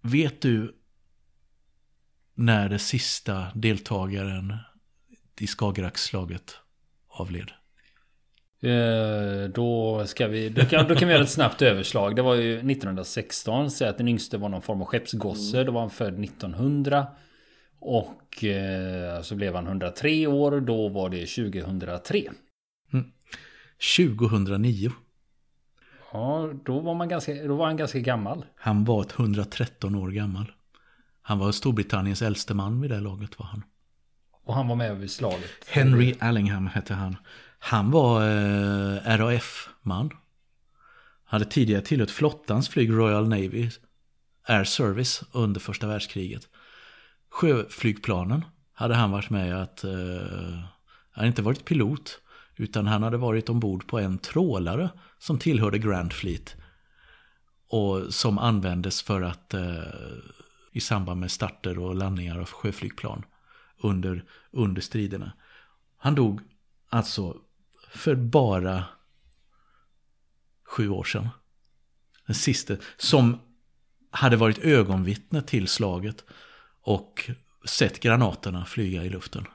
Vet 0.00 0.40
du 0.40 0.76
när 2.34 2.68
det 2.68 2.78
sista 2.78 3.46
deltagaren 3.54 4.56
i 5.38 5.46
Skagerrakslaget 5.46 6.56
avled? 7.20 7.50
Eh, 8.60 9.50
då, 9.54 10.02
ska 10.06 10.26
vi, 10.26 10.48
då, 10.48 10.64
kan, 10.64 10.88
då 10.88 10.94
kan 10.94 11.08
vi 11.08 11.14
göra 11.14 11.24
ett 11.24 11.30
snabbt 11.30 11.62
överslag. 11.62 12.16
Det 12.16 12.22
var 12.22 12.34
ju 12.34 12.54
1916. 12.54 13.70
Säg 13.70 13.88
att 13.88 13.98
den 13.98 14.08
yngste 14.08 14.38
var 14.38 14.48
någon 14.48 14.62
form 14.62 14.80
av 14.82 14.86
skeppsgosse. 14.86 15.56
Mm. 15.56 15.66
Då 15.66 15.72
var 15.72 15.80
han 15.80 15.90
född 15.90 16.24
1900. 16.24 17.06
Och 17.80 18.44
eh, 18.44 19.22
så 19.22 19.34
blev 19.34 19.54
han 19.54 19.66
103 19.66 20.26
år. 20.26 20.60
Då 20.60 20.88
var 20.88 21.10
det 21.10 21.26
2003. 21.26 22.22
Mm. 22.92 23.12
2009. 23.96 24.90
Ja, 26.12 26.50
då 26.64 26.80
var, 26.80 26.94
man 26.94 27.08
ganska, 27.08 27.34
då 27.34 27.56
var 27.56 27.66
han 27.66 27.76
ganska 27.76 27.98
gammal. 27.98 28.44
Han 28.54 28.84
var 28.84 29.06
113 29.16 29.94
år 29.94 30.08
gammal. 30.08 30.52
Han 31.22 31.38
var 31.38 31.52
Storbritanniens 31.52 32.22
äldste 32.22 32.54
man 32.54 32.80
vid 32.80 32.90
det 32.90 33.00
laget 33.00 33.38
var 33.38 33.46
han. 33.46 33.62
Och 34.48 34.54
han 34.54 34.68
var 34.68 34.76
med 34.76 34.96
vid 34.96 35.10
slaget. 35.10 35.50
Henry 35.66 36.14
Allingham 36.20 36.66
hette 36.66 36.94
han. 36.94 37.16
Han 37.58 37.90
var 37.90 38.22
eh, 38.22 39.16
RAF-man. 39.18 40.10
Hade 41.24 41.44
tidigare 41.44 41.82
tillhört 41.82 42.10
flottans 42.10 42.68
flyg 42.68 42.90
Royal 42.90 43.28
Navy 43.28 43.70
Air 44.46 44.64
Service 44.64 45.22
under 45.32 45.60
första 45.60 45.86
världskriget. 45.86 46.48
Sjöflygplanen 47.30 48.44
hade 48.72 48.94
han 48.94 49.10
varit 49.10 49.30
med 49.30 49.62
att... 49.62 49.84
Eh, 49.84 49.90
han 51.10 51.22
hade 51.22 51.28
inte 51.28 51.42
varit 51.42 51.64
pilot. 51.64 52.20
Utan 52.56 52.86
han 52.86 53.02
hade 53.02 53.16
varit 53.16 53.48
ombord 53.48 53.86
på 53.86 53.98
en 53.98 54.18
trålare 54.18 54.90
som 55.18 55.38
tillhörde 55.38 55.78
Grand 55.78 56.12
Fleet. 56.12 56.56
Och 57.70 58.14
som 58.14 58.38
användes 58.38 59.02
för 59.02 59.22
att 59.22 59.54
eh, 59.54 59.82
i 60.72 60.80
samband 60.80 61.20
med 61.20 61.30
starter 61.30 61.78
och 61.78 61.94
landningar 61.94 62.38
av 62.38 62.48
sjöflygplan 62.48 63.24
under, 63.82 64.24
under 64.58 64.82
striderna. 64.82 65.32
Han 65.96 66.14
dog 66.14 66.40
alltså 66.88 67.36
för 67.92 68.14
bara 68.14 68.84
sju 70.64 70.88
år 70.88 71.04
sedan. 71.04 71.28
Den 72.26 72.34
sista 72.34 72.76
som 72.96 73.38
hade 74.10 74.36
varit 74.36 74.58
ögonvittne 74.58 75.42
till 75.42 75.68
slaget 75.68 76.24
och 76.80 77.30
sett 77.64 78.00
granaterna 78.00 78.64
flyga 78.64 79.04
i 79.04 79.08
luften 79.08 79.46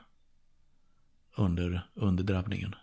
under, 1.36 1.88
under 1.94 2.24
drabbningen. 2.24 2.74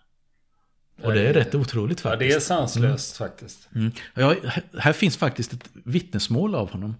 Och 1.02 1.14
det 1.14 1.28
är 1.28 1.34
rätt 1.34 1.56
otroligt 1.56 2.02
faktiskt. 2.02 2.22
Ja, 2.22 2.28
det 2.30 2.36
är 2.36 2.40
sanslöst 2.40 3.20
mm. 3.20 3.30
faktiskt. 3.30 3.70
Mm. 3.76 3.92
Ja, 4.14 4.36
här 4.80 4.94
finns 4.94 5.18
faktiskt 5.18 5.54
ett 5.54 5.70
vittnesmål 5.74 6.56
av 6.56 6.72
honom. 6.72 6.96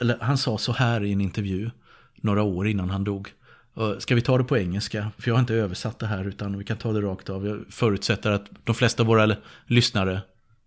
Eller, 0.00 0.18
han 0.18 0.38
sa 0.38 0.58
så 0.58 0.72
här 0.72 1.04
i 1.04 1.12
en 1.12 1.20
intervju 1.20 1.70
några 2.14 2.42
år 2.42 2.68
innan 2.68 2.90
han 2.90 3.04
dog. 3.04 3.32
Ska 3.98 4.14
vi 4.14 4.20
ta 4.20 4.38
det 4.38 4.44
på 4.44 4.58
engelska? 4.58 5.10
För 5.18 5.30
jag 5.30 5.34
har 5.34 5.40
inte 5.40 5.54
översatt 5.54 5.98
det 5.98 6.06
här 6.06 6.24
utan 6.24 6.58
vi 6.58 6.64
kan 6.64 6.76
ta 6.76 6.92
det 6.92 7.00
rakt 7.00 7.30
av. 7.30 7.46
Jag 7.46 7.64
förutsätter 7.70 8.30
att 8.30 8.46
de 8.64 8.74
flesta 8.74 9.02
av 9.02 9.06
våra 9.06 9.36
lyssnare 9.66 10.20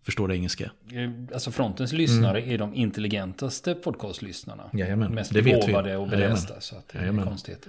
förstår 0.08 0.32
engelska. 0.32 0.72
Eh, 0.92 1.10
alltså 1.34 1.52
Frontens 1.52 1.94
lyssnare 1.94 2.40
mm. 2.40 2.54
är 2.54 2.58
de 2.58 2.74
intelligentaste 2.74 3.74
podcastlyssnarna. 3.74 4.64
Jajamän, 4.74 5.14
Mest 5.14 5.32
begåvade 5.32 5.98
och 5.98 6.10
belästa. 6.10 6.62
Så 6.62 6.76
att 6.76 6.90
det 6.90 7.00
är 7.00 7.24
konstigt. 7.24 7.68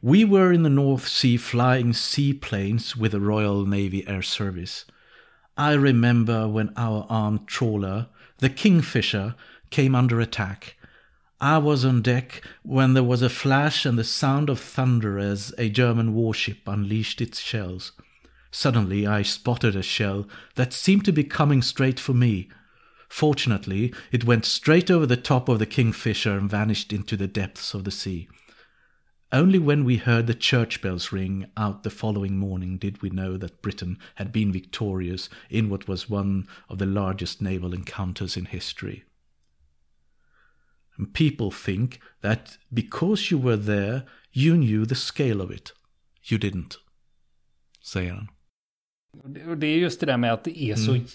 We 0.00 0.24
were 0.24 0.54
in 0.54 0.64
the 0.64 0.70
North 0.70 1.04
Sea 1.04 1.38
flying 1.38 1.94
seaplanes 1.94 2.96
with 2.96 3.10
the 3.10 3.20
Royal 3.20 3.66
Navy 3.66 4.04
Air 4.06 4.22
Service. 4.22 4.86
I 5.58 5.76
remember 5.76 6.46
when 6.46 6.68
our 6.68 7.06
armed 7.08 7.48
trawler, 7.48 8.04
the 8.40 8.48
Kingfisher, 8.48 9.32
came 9.70 9.98
under 9.98 10.20
attack. 10.20 10.75
I 11.40 11.58
was 11.58 11.84
on 11.84 12.00
deck 12.00 12.42
when 12.62 12.94
there 12.94 13.04
was 13.04 13.20
a 13.20 13.28
flash 13.28 13.84
and 13.84 13.98
the 13.98 14.04
sound 14.04 14.48
of 14.48 14.58
thunder 14.58 15.18
as 15.18 15.54
a 15.58 15.68
German 15.68 16.14
warship 16.14 16.66
unleashed 16.66 17.20
its 17.20 17.40
shells. 17.40 17.92
Suddenly 18.50 19.06
I 19.06 19.20
spotted 19.20 19.76
a 19.76 19.82
shell 19.82 20.26
that 20.54 20.72
seemed 20.72 21.04
to 21.04 21.12
be 21.12 21.24
coming 21.24 21.60
straight 21.60 22.00
for 22.00 22.14
me. 22.14 22.48
Fortunately, 23.10 23.92
it 24.10 24.24
went 24.24 24.46
straight 24.46 24.90
over 24.90 25.04
the 25.04 25.18
top 25.18 25.50
of 25.50 25.58
the 25.58 25.66
Kingfisher 25.66 26.38
and 26.38 26.48
vanished 26.48 26.90
into 26.90 27.18
the 27.18 27.28
depths 27.28 27.74
of 27.74 27.84
the 27.84 27.90
sea. 27.90 28.28
Only 29.30 29.58
when 29.58 29.84
we 29.84 29.98
heard 29.98 30.28
the 30.28 30.34
church 30.34 30.80
bells 30.80 31.12
ring 31.12 31.48
out 31.54 31.82
the 31.82 31.90
following 31.90 32.38
morning 32.38 32.78
did 32.78 33.02
we 33.02 33.10
know 33.10 33.36
that 33.36 33.60
Britain 33.60 33.98
had 34.14 34.32
been 34.32 34.52
victorious 34.52 35.28
in 35.50 35.68
what 35.68 35.86
was 35.86 36.08
one 36.08 36.48
of 36.70 36.78
the 36.78 36.86
largest 36.86 37.42
naval 37.42 37.74
encounters 37.74 38.38
in 38.38 38.46
history. 38.46 39.04
And 40.98 41.14
people 41.14 41.50
think 41.64 42.00
that 42.22 42.58
because 42.68 43.34
you 43.34 43.44
were 43.44 43.64
there, 43.64 44.00
you 44.32 44.56
knew 44.56 44.86
the 44.86 44.94
scale 44.94 45.42
of 45.42 45.50
it. 45.50 45.72
You 46.30 46.40
didn't, 46.40 46.74
säger 47.82 48.12
han. 48.12 48.28
Det 49.58 49.66
är 49.66 49.78
just 49.78 50.00
det 50.00 50.06
där 50.06 50.16
med 50.16 50.32
att 50.32 50.44
det 50.44 50.62
är 50.62 50.76
så 50.76 50.90
mm. 50.90 51.06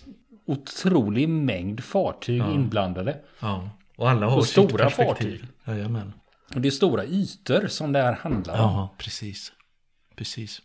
otrolig 0.46 1.30
mängd 1.30 1.84
fartyg 1.84 2.40
ja. 2.40 2.54
inblandade. 2.54 3.22
Ja, 3.40 3.70
och 3.96 4.10
alla 4.10 4.26
har 4.26 4.38
och 4.38 4.46
stora 4.46 4.90
fartyg. 4.90 5.44
Jajamän. 5.66 6.14
Och 6.56 6.62
det 6.62 6.68
är 6.68 6.72
stora 6.72 7.06
ytor 7.06 7.68
som 7.68 7.92
det 7.92 8.00
här 8.00 8.14
handlar 8.14 8.54
om. 8.54 8.60
Ja, 8.60 8.96
precis. 8.98 9.52
Precis. 10.16 10.62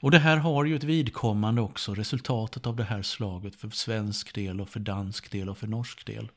Och 0.00 0.10
det 0.10 0.18
här 0.18 0.36
har 0.36 0.64
ju 0.64 0.76
ett 0.76 0.84
vidkommande 0.84 1.60
också, 1.60 1.94
resultatet 1.94 2.66
av 2.66 2.76
det 2.76 2.84
här 2.84 3.02
slaget 3.02 3.56
för 3.56 3.70
svensk 3.70 4.34
del 4.34 4.60
och 4.60 4.68
för 4.68 4.80
dansk 4.80 5.32
del 5.32 5.48
och 5.48 5.58
för 5.58 5.66
norsk 5.66 6.06
del. 6.06 6.30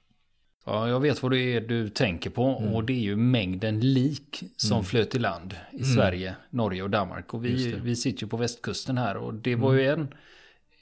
Ja, 0.66 0.90
jag 0.90 1.00
vet 1.00 1.24
vad 1.24 1.32
det 1.32 1.40
är 1.40 1.62
du 1.62 1.90
tänker 1.90 2.30
på 2.30 2.58
mm. 2.60 2.74
och 2.74 2.84
det 2.84 2.94
är 2.94 3.02
ju 3.02 3.16
mängden 3.16 3.80
lik 3.80 4.44
som 4.58 4.72
mm. 4.72 4.86
flöt 4.86 5.16
i 5.16 5.20
land 5.20 5.56
i 5.72 5.76
mm. 5.76 5.96
Sverige, 5.96 6.36
Norge 6.50 6.84
och 6.84 6.90
Danmark. 6.90 7.34
Och 7.34 7.46
vi, 7.46 7.76
vi 7.84 7.96
sitter 7.96 8.24
ju 8.24 8.28
på 8.28 8.38
västkusten 8.38 8.98
här 8.98 9.18
och 9.18 9.34
det 9.34 9.56
var 9.56 9.74
ju 9.74 9.88
mm. 9.88 10.00
en, 10.00 10.08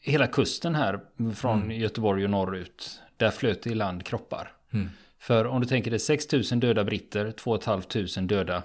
hela 0.02 0.28
kusten 0.28 0.76
här 0.76 1.00
från 1.36 1.62
mm. 1.62 1.80
Göteborg 1.80 2.24
och 2.24 2.30
norrut, 2.30 3.02
där 3.18 3.32
flöt 3.32 3.68
i 3.68 3.76
land 3.76 4.06
kroppar. 4.06 4.52
Mm. 4.74 4.90
För 5.20 5.46
om 5.46 5.62
du 5.62 5.68
tänker 5.68 5.92
det 5.92 6.00
6 6.00 6.32
000 6.32 6.44
döda 6.44 6.84
britter, 6.84 7.32
2 7.32 7.60
500 7.60 8.22
döda 8.22 8.64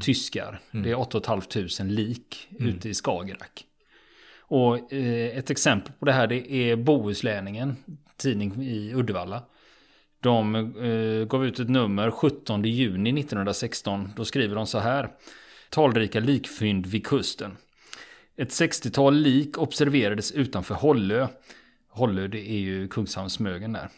tyskar. 0.00 0.60
Det 0.70 0.90
är 0.90 0.98
8 0.98 1.20
500 1.20 1.68
lik 1.84 2.48
mm. 2.50 2.68
ute 2.68 2.88
i 2.88 2.94
Skagerrak. 2.94 3.64
Och 4.40 4.92
eh, 4.92 5.38
ett 5.38 5.50
exempel 5.50 5.92
på 5.98 6.04
det 6.04 6.12
här 6.12 6.26
det 6.26 6.52
är 6.52 6.76
Bohuslänningen, 6.76 7.76
tidning 8.16 8.62
i 8.62 8.94
Uddevalla. 8.94 9.42
De 10.20 10.54
eh, 10.54 11.26
gav 11.26 11.46
ut 11.46 11.60
ett 11.60 11.68
nummer 11.68 12.10
17 12.10 12.64
juni 12.64 13.20
1916. 13.20 14.12
Då 14.16 14.24
skriver 14.24 14.54
de 14.54 14.66
så 14.66 14.78
här. 14.78 15.10
Talrika 15.70 16.20
likfynd 16.20 16.86
vid 16.86 17.06
kusten. 17.06 17.56
Ett 18.36 18.48
60-tal 18.48 19.14
lik 19.14 19.58
observerades 19.58 20.32
utanför 20.32 20.74
Hållö. 20.74 21.26
Hållö 21.88 22.28
det 22.28 22.50
är 22.50 22.58
ju 22.58 22.88
Kungshamnsmögen 22.88 23.72
där. 23.72 23.88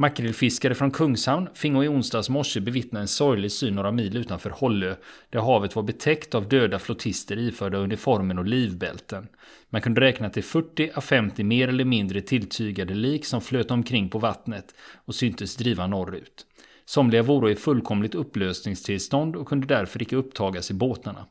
Makrillfiskare 0.00 0.74
från 0.74 0.90
Kungshamn 0.90 1.48
fingo 1.54 1.84
i 1.84 1.88
onsdags 1.88 2.28
morse 2.28 2.60
bevittna 2.60 3.00
en 3.00 3.08
sorglig 3.08 3.52
syn 3.52 3.74
några 3.74 3.92
mil 3.92 4.16
utanför 4.16 4.50
Hållö, 4.50 4.94
där 5.30 5.40
havet 5.40 5.76
var 5.76 5.82
betäckt 5.82 6.34
av 6.34 6.48
döda 6.48 6.78
flottister 6.78 7.38
iförda 7.38 7.78
uniformen 7.78 8.38
och 8.38 8.44
livbälten. 8.44 9.28
Man 9.70 9.80
kunde 9.80 10.00
räkna 10.00 10.30
till 10.30 10.44
40 10.44 10.90
à 10.94 11.00
50 11.00 11.44
mer 11.44 11.68
eller 11.68 11.84
mindre 11.84 12.20
tilltygade 12.20 12.94
lik 12.94 13.26
som 13.26 13.40
flöt 13.40 13.70
omkring 13.70 14.08
på 14.08 14.18
vattnet 14.18 14.74
och 15.04 15.14
syntes 15.14 15.56
driva 15.56 15.86
norrut. 15.86 16.46
Somliga 16.84 17.22
vore 17.22 17.52
i 17.52 17.56
fullkomligt 17.56 18.14
upplösningstillstånd 18.14 19.36
och 19.36 19.48
kunde 19.48 19.66
därför 19.66 20.02
icke 20.02 20.16
upptagas 20.16 20.70
i 20.70 20.74
båtarna. 20.74 21.26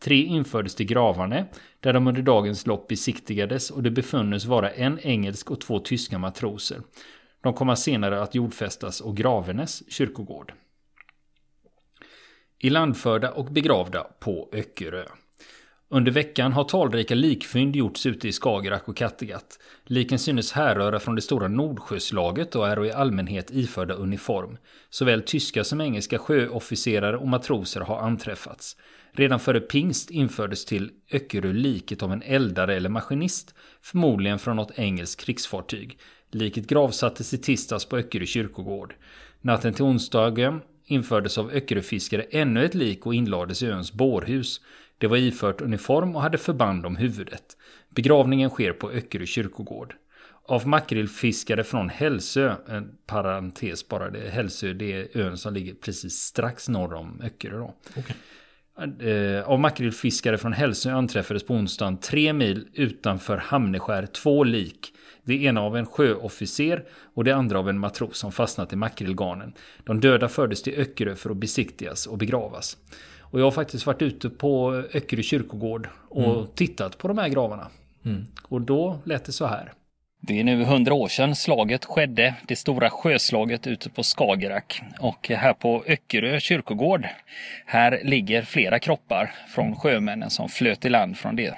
Tre 0.00 0.22
infördes 0.22 0.74
till 0.74 0.86
Gravarne, 0.86 1.46
där 1.80 1.92
de 1.92 2.06
under 2.06 2.22
dagens 2.22 2.66
lopp 2.66 2.88
besiktigades 2.88 3.70
och 3.70 3.82
det 3.82 3.90
befunnes 3.90 4.44
vara 4.44 4.70
en 4.70 4.98
engelsk 5.02 5.50
och 5.50 5.60
två 5.60 5.78
tyska 5.78 6.18
matroser. 6.18 6.78
De 7.48 7.54
kommer 7.54 7.74
senare 7.74 8.22
att 8.22 8.34
jordfästas 8.34 9.00
och 9.00 9.16
Gravenes 9.16 9.82
kyrkogård. 9.92 10.52
Ilandförda 12.58 13.30
och 13.30 13.44
begravda 13.44 14.06
på 14.18 14.48
Öckerö. 14.52 15.04
Under 15.88 16.12
veckan 16.12 16.52
har 16.52 16.64
talrika 16.64 17.14
likfynd 17.14 17.76
gjorts 17.76 18.06
ute 18.06 18.28
i 18.28 18.32
Skagerrak 18.32 18.88
och 18.88 18.96
Kattegatt. 18.96 19.58
Liken 19.84 20.18
synes 20.18 20.52
härröra 20.52 20.98
från 21.00 21.14
det 21.14 21.22
stora 21.22 21.48
Nordsjöslaget 21.48 22.56
och 22.56 22.68
är 22.68 22.84
i 22.84 22.92
allmänhet 22.92 23.50
iförda 23.50 23.94
uniform. 23.94 24.56
Såväl 24.90 25.22
tyska 25.22 25.64
som 25.64 25.80
engelska 25.80 26.18
sjöofficerare 26.18 27.16
och 27.16 27.28
matroser 27.28 27.80
har 27.80 27.98
anträffats. 27.98 28.76
Redan 29.12 29.40
före 29.40 29.60
pingst 29.60 30.10
infördes 30.10 30.64
till 30.64 30.90
Öckerö 31.12 31.52
liket 31.52 32.02
av 32.02 32.12
en 32.12 32.22
eldare 32.22 32.76
eller 32.76 32.88
maskinist, 32.88 33.54
förmodligen 33.82 34.38
från 34.38 34.56
något 34.56 34.78
engelskt 34.78 35.24
krigsfartyg. 35.24 35.98
Liket 36.30 36.66
gravsattes 36.66 37.34
i 37.34 37.38
tisdags 37.38 37.84
på 37.84 37.96
Öckerö 37.96 38.26
kyrkogård. 38.26 38.94
Natten 39.40 39.74
till 39.74 39.84
onsdagen 39.84 40.60
infördes 40.84 41.38
av 41.38 41.50
Öckeröfiskare 41.50 42.22
ännu 42.22 42.64
ett 42.64 42.74
lik 42.74 43.06
och 43.06 43.14
inlades 43.14 43.62
i 43.62 43.66
öns 43.66 43.92
bårhus. 43.92 44.60
Det 44.98 45.06
var 45.06 45.16
ifört 45.16 45.60
uniform 45.60 46.16
och 46.16 46.22
hade 46.22 46.38
förband 46.38 46.86
om 46.86 46.96
huvudet. 46.96 47.56
Begravningen 47.90 48.50
sker 48.50 48.72
på 48.72 48.90
Öckerö 48.90 49.26
kyrkogård. 49.26 49.94
Av 50.42 50.68
makrillfiskare 50.68 51.64
från 51.64 51.88
Hälsö, 51.88 52.54
en 52.68 52.90
parentes 53.06 53.88
bara, 53.88 54.10
det, 54.10 54.30
Hälsö 54.30 54.72
det 54.72 54.92
är 54.92 55.18
ön 55.18 55.38
som 55.38 55.54
ligger 55.54 55.74
precis 55.74 56.14
strax 56.14 56.68
norr 56.68 56.94
om 56.94 57.20
Öckerö 57.24 57.58
då. 57.58 57.74
Okay. 57.96 58.16
Eh, 59.10 59.48
av 59.48 59.60
makrillfiskare 59.60 60.38
från 60.38 60.52
Hälsö 60.52 60.92
anträffades 60.92 61.46
på 61.46 61.54
onsdagen 61.54 61.98
tre 61.98 62.32
mil 62.32 62.68
utanför 62.72 63.36
Hamneskär 63.36 64.06
två 64.06 64.44
lik 64.44 64.92
det 65.28 65.44
ena 65.44 65.60
av 65.60 65.76
en 65.76 65.86
sjöofficer 65.86 66.84
och 67.14 67.24
det 67.24 67.32
andra 67.32 67.58
av 67.58 67.68
en 67.68 67.78
matros 67.78 68.18
som 68.18 68.32
fastnat 68.32 68.72
i 68.72 68.76
makrillgarnen. 68.76 69.52
De 69.84 70.00
döda 70.00 70.28
fördes 70.28 70.62
till 70.62 70.80
Öckerö 70.80 71.14
för 71.14 71.30
att 71.30 71.36
besiktigas 71.36 72.06
och 72.06 72.18
begravas. 72.18 72.76
Och 73.20 73.40
jag 73.40 73.44
har 73.44 73.50
faktiskt 73.50 73.86
varit 73.86 74.02
ute 74.02 74.30
på 74.30 74.82
Öckerö 74.92 75.22
kyrkogård 75.22 75.88
och 76.08 76.34
mm. 76.34 76.46
tittat 76.54 76.98
på 76.98 77.08
de 77.08 77.18
här 77.18 77.28
gravarna. 77.28 77.68
Mm. 78.04 78.26
Och 78.42 78.60
då 78.60 78.98
lät 79.04 79.24
det 79.24 79.32
så 79.32 79.46
här. 79.46 79.72
Det 80.20 80.40
är 80.40 80.44
nu 80.44 80.64
hundra 80.64 80.94
år 80.94 81.08
sedan 81.08 81.36
slaget 81.36 81.84
skedde, 81.84 82.34
det 82.48 82.56
stora 82.56 82.90
sjöslaget 82.90 83.66
ute 83.66 83.90
på 83.90 84.02
Skagerrak. 84.02 84.82
Och 85.00 85.28
här 85.28 85.52
på 85.52 85.84
Öckerö 85.86 86.40
kyrkogård, 86.40 87.06
här 87.66 88.00
ligger 88.04 88.42
flera 88.42 88.78
kroppar 88.78 89.34
från 89.48 89.76
sjömännen 89.76 90.30
som 90.30 90.48
flöt 90.48 90.84
i 90.84 90.88
land 90.88 91.16
från 91.16 91.36
det 91.36 91.54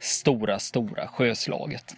stora, 0.00 0.58
stora 0.58 1.06
sjöslaget. 1.06 1.94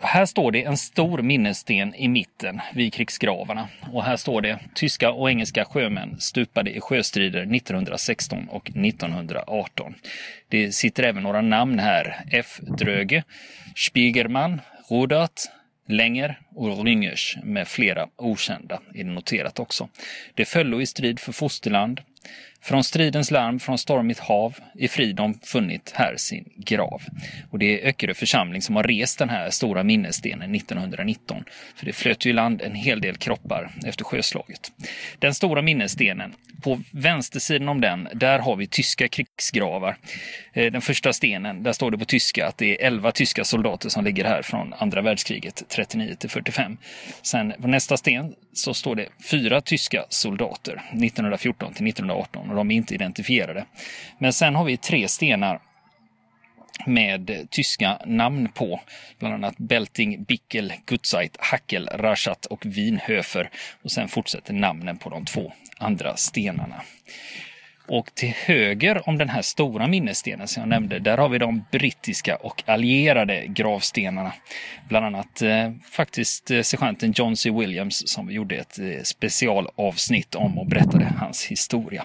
Här 0.00 0.26
står 0.26 0.52
det 0.52 0.62
en 0.62 0.76
stor 0.76 1.22
minnessten 1.22 1.94
i 1.94 2.08
mitten 2.08 2.60
vid 2.74 2.92
krigsgravarna 2.92 3.68
och 3.92 4.04
här 4.04 4.16
står 4.16 4.42
det 4.42 4.58
tyska 4.74 5.10
och 5.10 5.30
engelska 5.30 5.64
sjömän 5.64 6.20
stupade 6.20 6.70
i 6.70 6.80
sjöstrider 6.80 7.40
1916 7.40 8.48
och 8.48 8.70
1918. 8.70 9.94
Det 10.48 10.74
sitter 10.74 11.02
även 11.02 11.22
några 11.22 11.40
namn 11.40 11.78
här. 11.78 12.24
F. 12.30 12.60
Dröge, 12.78 13.24
Spiegerman, 13.76 14.60
Rudert, 14.90 15.40
Länger 15.88 16.40
och 16.54 16.84
Ringers 16.84 17.36
med 17.42 17.68
flera 17.68 18.08
okända 18.16 18.80
är 18.94 19.04
det 19.04 19.10
noterat 19.10 19.58
också. 19.58 19.88
Det 20.34 20.44
föllo 20.44 20.80
i 20.80 20.86
strid 20.86 21.20
för 21.20 21.32
fosterland. 21.32 22.00
Från 22.64 22.84
stridens 22.84 23.30
larm 23.30 23.60
från 23.60 23.78
stormigt 23.78 24.18
hav 24.18 24.56
i 24.74 24.88
fridom 24.88 25.34
funnit 25.42 25.92
här 25.94 26.14
sin 26.16 26.52
grav. 26.56 27.02
Och 27.50 27.58
det 27.58 27.82
är 27.82 27.88
Öckerö 27.88 28.14
församling 28.14 28.62
som 28.62 28.76
har 28.76 28.82
rest 28.82 29.18
den 29.18 29.28
här 29.28 29.50
stora 29.50 29.82
minnesstenen 29.82 30.54
1919. 30.54 31.44
För 31.76 31.86
det 31.86 31.92
flöt 31.92 32.26
ju 32.26 32.30
i 32.30 32.32
land 32.32 32.62
en 32.62 32.74
hel 32.74 33.00
del 33.00 33.16
kroppar 33.16 33.70
efter 33.86 34.04
sjöslaget. 34.04 34.72
Den 35.18 35.34
stora 35.34 35.62
minnesstenen, 35.62 36.34
på 36.62 36.80
vänstersidan 36.90 37.68
om 37.68 37.80
den, 37.80 38.08
där 38.14 38.38
har 38.38 38.56
vi 38.56 38.66
tyska 38.66 39.08
krigsgravar. 39.08 39.96
Eh, 40.52 40.72
den 40.72 40.80
första 40.80 41.12
stenen, 41.12 41.62
där 41.62 41.72
står 41.72 41.90
det 41.90 41.98
på 41.98 42.04
tyska 42.04 42.46
att 42.46 42.58
det 42.58 42.82
är 42.82 42.86
11 42.86 43.12
tyska 43.12 43.44
soldater 43.44 43.88
som 43.88 44.04
ligger 44.04 44.24
här 44.24 44.42
från 44.42 44.74
andra 44.78 45.02
världskriget 45.02 45.62
39 45.68 46.14
till 46.14 46.30
45. 46.44 46.76
Sen 47.22 47.52
på 47.60 47.68
nästa 47.68 47.96
sten 47.96 48.34
så 48.52 48.74
står 48.74 48.94
det 48.94 49.08
fyra 49.30 49.60
tyska 49.60 50.04
soldater 50.08 50.72
1914 50.72 51.74
till 51.74 51.86
1918 51.86 52.50
och 52.50 52.56
de 52.56 52.70
är 52.70 52.74
inte 52.74 52.94
identifierade. 52.94 53.64
Men 54.18 54.32
sen 54.32 54.54
har 54.54 54.64
vi 54.64 54.76
tre 54.76 55.08
stenar 55.08 55.60
med 56.86 57.46
tyska 57.50 57.98
namn 58.06 58.48
på, 58.48 58.80
bland 59.18 59.34
annat 59.34 59.58
Belting, 59.58 60.24
Bickel, 60.24 60.72
Gutzeit, 60.86 61.36
Hackel, 61.38 61.88
Raschat 61.92 62.46
och 62.46 62.66
Wienhöfer. 62.66 63.50
Och 63.82 63.90
sen 63.90 64.08
fortsätter 64.08 64.54
namnen 64.54 64.98
på 64.98 65.10
de 65.10 65.24
två 65.24 65.52
andra 65.78 66.16
stenarna. 66.16 66.82
Och 67.88 68.14
till 68.14 68.28
höger 68.28 69.08
om 69.08 69.18
den 69.18 69.28
här 69.28 69.42
stora 69.42 69.86
minnesstenen 69.86 70.48
som 70.48 70.60
jag 70.60 70.68
nämnde, 70.68 70.98
där 70.98 71.18
har 71.18 71.28
vi 71.28 71.38
de 71.38 71.64
brittiska 71.70 72.36
och 72.36 72.62
allierade 72.66 73.46
gravstenarna. 73.46 74.32
Bland 74.88 75.06
annat 75.06 75.42
eh, 75.42 75.72
faktiskt 75.90 76.50
eh, 76.50 76.62
sergeanten 76.62 77.12
John 77.16 77.36
C. 77.36 77.50
Williams 77.50 78.08
som 78.08 78.26
vi 78.26 78.34
gjorde 78.34 78.56
ett 78.56 78.78
eh, 78.78 79.02
specialavsnitt 79.02 80.34
om 80.34 80.58
och 80.58 80.66
berättade 80.66 81.04
hans 81.18 81.44
historia. 81.44 82.04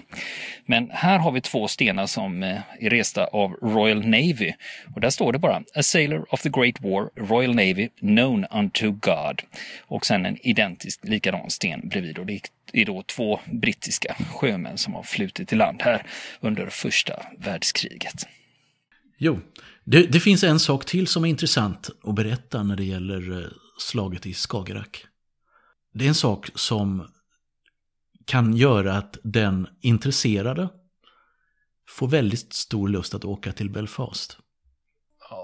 Men 0.66 0.90
här 0.90 1.18
har 1.18 1.32
vi 1.32 1.40
två 1.40 1.68
stenar 1.68 2.06
som 2.06 2.42
eh, 2.42 2.58
är 2.80 2.90
resta 2.90 3.24
av 3.24 3.52
Royal 3.52 4.06
Navy. 4.06 4.52
Och 4.94 5.00
där 5.00 5.10
står 5.10 5.32
det 5.32 5.38
bara 5.38 5.62
A 5.74 5.82
sailor 5.82 6.26
of 6.30 6.42
the 6.42 6.48
Great 6.48 6.80
War, 6.80 7.10
Royal 7.28 7.54
Navy, 7.54 7.88
known 8.00 8.46
unto 8.50 8.90
God. 8.90 9.42
Och 9.80 10.06
sen 10.06 10.26
en 10.26 10.46
identisk 10.46 11.00
likadan 11.02 11.50
sten 11.50 11.88
bredvid. 11.88 12.18
Och 12.18 12.26
det 12.26 12.40
är 12.72 12.84
då 12.84 13.02
två 13.02 13.40
brittiska 13.52 14.16
sjömän 14.34 14.78
som 14.78 14.94
har 14.94 15.02
flutit 15.02 15.52
i 15.52 15.56
land 15.56 15.82
här 15.82 16.06
under 16.40 16.66
första 16.66 17.22
världskriget. 17.38 18.26
Jo, 19.18 19.40
det, 19.84 20.02
det, 20.02 20.20
finns 20.20 20.44
en 20.44 20.60
sak 20.60 20.84
till 20.84 21.06
som 21.06 21.24
är 21.24 21.28
intressant 21.28 21.90
att 22.04 22.14
berätta 22.14 22.62
när 22.62 22.76
det 22.76 22.84
gäller 22.84 23.38
eh, 23.38 23.48
slaget 23.78 24.26
i 24.26 24.34
Skagerrak. 24.34 25.06
Det 25.94 26.04
är 26.04 26.08
en 26.08 26.14
sak 26.14 26.50
som 26.54 27.08
kan 28.24 28.56
göra 28.56 28.96
att 28.96 29.18
den 29.22 29.66
intresserade 29.80 30.68
får 31.88 32.08
väldigt 32.08 32.52
stor 32.52 32.88
lust 32.88 33.14
att 33.14 33.24
åka 33.24 33.52
till 33.52 33.70
Belfast. 33.70 34.38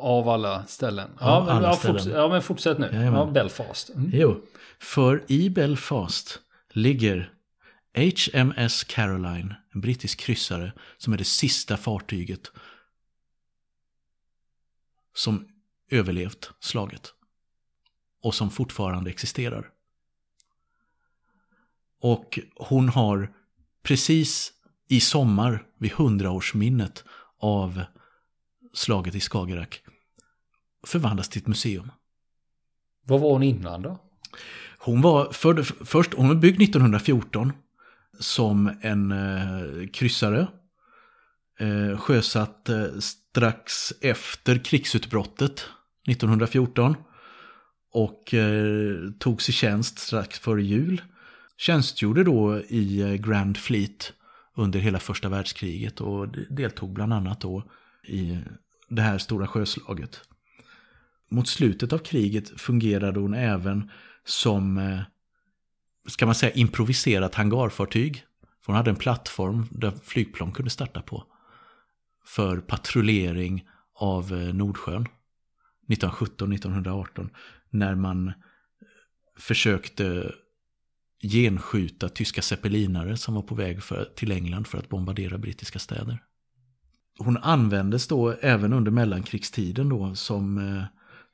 Av 0.00 0.28
alla 0.28 0.64
ställen. 0.66 1.10
Ja, 1.20 1.44
men, 1.46 1.56
alla 1.56 1.68
ja, 1.68 1.76
ställen. 1.76 1.98
Forts 1.98 2.06
ja 2.14 2.28
men 2.28 2.42
fortsätt 2.42 2.78
nu. 2.78 2.86
Jajamän. 2.86 3.20
Ja, 3.20 3.26
Belfast. 3.26 3.90
Mm. 3.94 4.10
Jo, 4.12 4.40
för 4.80 5.24
i 5.26 5.50
Belfast 5.50 6.40
ligger 6.76 7.32
HMS 7.94 8.84
Caroline, 8.84 9.54
en 9.74 9.80
brittisk 9.80 10.20
kryssare, 10.20 10.72
som 10.96 11.12
är 11.12 11.18
det 11.18 11.24
sista 11.24 11.76
fartyget 11.76 12.52
som 15.14 15.48
överlevt 15.90 16.50
slaget. 16.60 17.12
Och 18.22 18.34
som 18.34 18.50
fortfarande 18.50 19.10
existerar. 19.10 19.70
Och 22.00 22.38
hon 22.56 22.88
har 22.88 23.34
precis 23.82 24.52
i 24.88 25.00
sommar, 25.00 25.66
vid 25.78 25.92
hundraårsminnet 25.92 27.04
av 27.38 27.84
slaget 28.72 29.14
i 29.14 29.20
Skagerrak, 29.20 29.82
förvandlats 30.86 31.28
till 31.28 31.42
ett 31.42 31.48
museum. 31.48 31.92
Vad 33.02 33.20
var 33.20 33.32
hon 33.32 33.42
innan 33.42 33.82
då? 33.82 33.98
Hon 34.86 35.00
var 35.00 35.32
för, 35.32 35.62
först, 35.62 36.14
hon 36.14 36.28
var 36.28 36.34
byggd 36.34 36.62
1914 36.62 37.52
som 38.20 38.70
en 38.80 39.12
eh, 39.12 39.88
kryssare. 39.92 40.46
Eh, 41.58 41.98
sjösatt 41.98 42.68
eh, 42.68 42.84
strax 42.98 43.92
efter 44.00 44.64
krigsutbrottet 44.64 45.64
1914. 46.08 46.94
Och 47.92 48.34
eh, 48.34 48.96
togs 49.18 49.48
i 49.48 49.52
tjänst 49.52 49.98
strax 49.98 50.38
före 50.38 50.62
jul. 50.62 51.02
Tjänstgjorde 51.56 52.24
då 52.24 52.60
i 52.68 53.00
eh, 53.00 53.14
Grand 53.14 53.56
Fleet 53.56 54.12
under 54.56 54.80
hela 54.80 54.98
första 54.98 55.28
världskriget 55.28 56.00
och 56.00 56.28
deltog 56.50 56.92
bland 56.92 57.12
annat 57.12 57.40
då 57.40 57.70
i 58.08 58.38
det 58.88 59.02
här 59.02 59.18
stora 59.18 59.46
sjöslaget. 59.46 60.20
Mot 61.30 61.48
slutet 61.48 61.92
av 61.92 61.98
kriget 61.98 62.60
fungerade 62.60 63.20
hon 63.20 63.34
även 63.34 63.90
som, 64.26 64.78
eh, 64.78 65.00
ska 66.08 66.26
man 66.26 66.34
säga, 66.34 66.52
improviserat 66.52 67.34
hangarfartyg. 67.34 68.24
För 68.60 68.66
hon 68.72 68.76
hade 68.76 68.90
en 68.90 68.96
plattform 68.96 69.66
där 69.70 69.92
flygplan 70.04 70.52
kunde 70.52 70.70
starta 70.70 71.02
på. 71.02 71.24
För 72.24 72.60
patrullering 72.60 73.68
av 73.94 74.32
eh, 74.32 74.54
Nordsjön. 74.54 75.06
1917-1918. 75.88 77.28
När 77.70 77.94
man 77.94 78.28
eh, 78.28 78.34
försökte 79.38 80.32
genskjuta 81.22 82.08
tyska 82.08 82.42
zeppelinare 82.42 83.16
som 83.16 83.34
var 83.34 83.42
på 83.42 83.54
väg 83.54 83.82
för, 83.82 84.04
till 84.16 84.32
England 84.32 84.66
för 84.66 84.78
att 84.78 84.88
bombardera 84.88 85.38
brittiska 85.38 85.78
städer. 85.78 86.22
Hon 87.18 87.36
användes 87.36 88.08
då 88.08 88.30
även 88.30 88.72
under 88.72 88.90
mellankrigstiden 88.90 89.88
då 89.88 90.14
som 90.14 90.58
eh, 90.58 90.84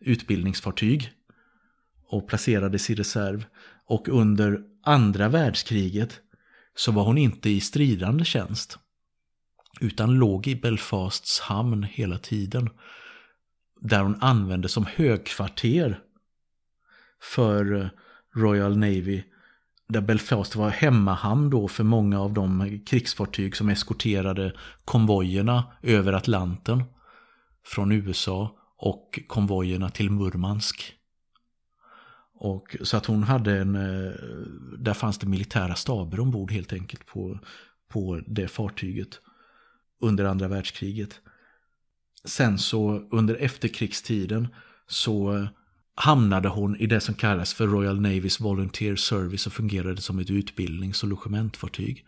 utbildningsfartyg 0.00 1.12
och 2.12 2.28
placerades 2.28 2.90
i 2.90 2.94
reserv. 2.94 3.44
Och 3.86 4.08
under 4.08 4.60
andra 4.82 5.28
världskriget 5.28 6.20
så 6.74 6.92
var 6.92 7.04
hon 7.04 7.18
inte 7.18 7.50
i 7.50 7.60
stridande 7.60 8.24
tjänst. 8.24 8.78
Utan 9.80 10.14
låg 10.14 10.46
i 10.46 10.56
Belfasts 10.56 11.40
hamn 11.40 11.82
hela 11.82 12.18
tiden. 12.18 12.70
Där 13.80 14.00
hon 14.00 14.16
användes 14.20 14.72
som 14.72 14.86
högkvarter 14.94 16.00
för 17.22 17.80
eh, 17.80 17.88
Royal 18.34 18.76
Navy 18.76 19.22
där 19.88 20.00
Belfast 20.00 20.56
var 20.56 20.70
hemmahamn 20.70 21.50
då 21.50 21.68
för 21.68 21.84
många 21.84 22.20
av 22.20 22.32
de 22.32 22.80
krigsfartyg 22.86 23.56
som 23.56 23.68
eskorterade 23.68 24.52
konvojerna 24.84 25.64
över 25.82 26.12
Atlanten 26.12 26.84
från 27.66 27.92
USA 27.92 28.56
och 28.76 29.20
konvojerna 29.26 29.90
till 29.90 30.10
Murmansk. 30.10 30.94
Och, 32.44 32.76
så 32.82 32.96
att 32.96 33.06
hon 33.06 33.22
hade 33.22 33.58
en, 33.58 33.74
eh, 33.76 34.12
där 34.78 34.94
fanns 34.94 35.18
det 35.18 35.26
militära 35.26 35.74
staber 35.74 36.20
ombord 36.20 36.52
helt 36.52 36.72
enkelt 36.72 37.06
på, 37.06 37.38
på 37.88 38.20
det 38.26 38.48
fartyget 38.48 39.20
under 40.00 40.24
andra 40.24 40.48
världskriget. 40.48 41.20
Sen 42.24 42.58
så 42.58 43.08
under 43.10 43.34
efterkrigstiden 43.34 44.48
så 44.86 45.46
hamnade 45.94 46.48
hon 46.48 46.76
i 46.76 46.86
det 46.86 47.00
som 47.00 47.14
kallas 47.14 47.54
för 47.54 47.66
Royal 47.66 48.00
Navys 48.00 48.40
Volunteer 48.40 48.96
Service 48.96 49.46
och 49.46 49.52
fungerade 49.52 50.00
som 50.00 50.18
ett 50.18 50.30
utbildnings 50.30 51.02
och 51.02 51.08
logementfartyg. 51.08 52.06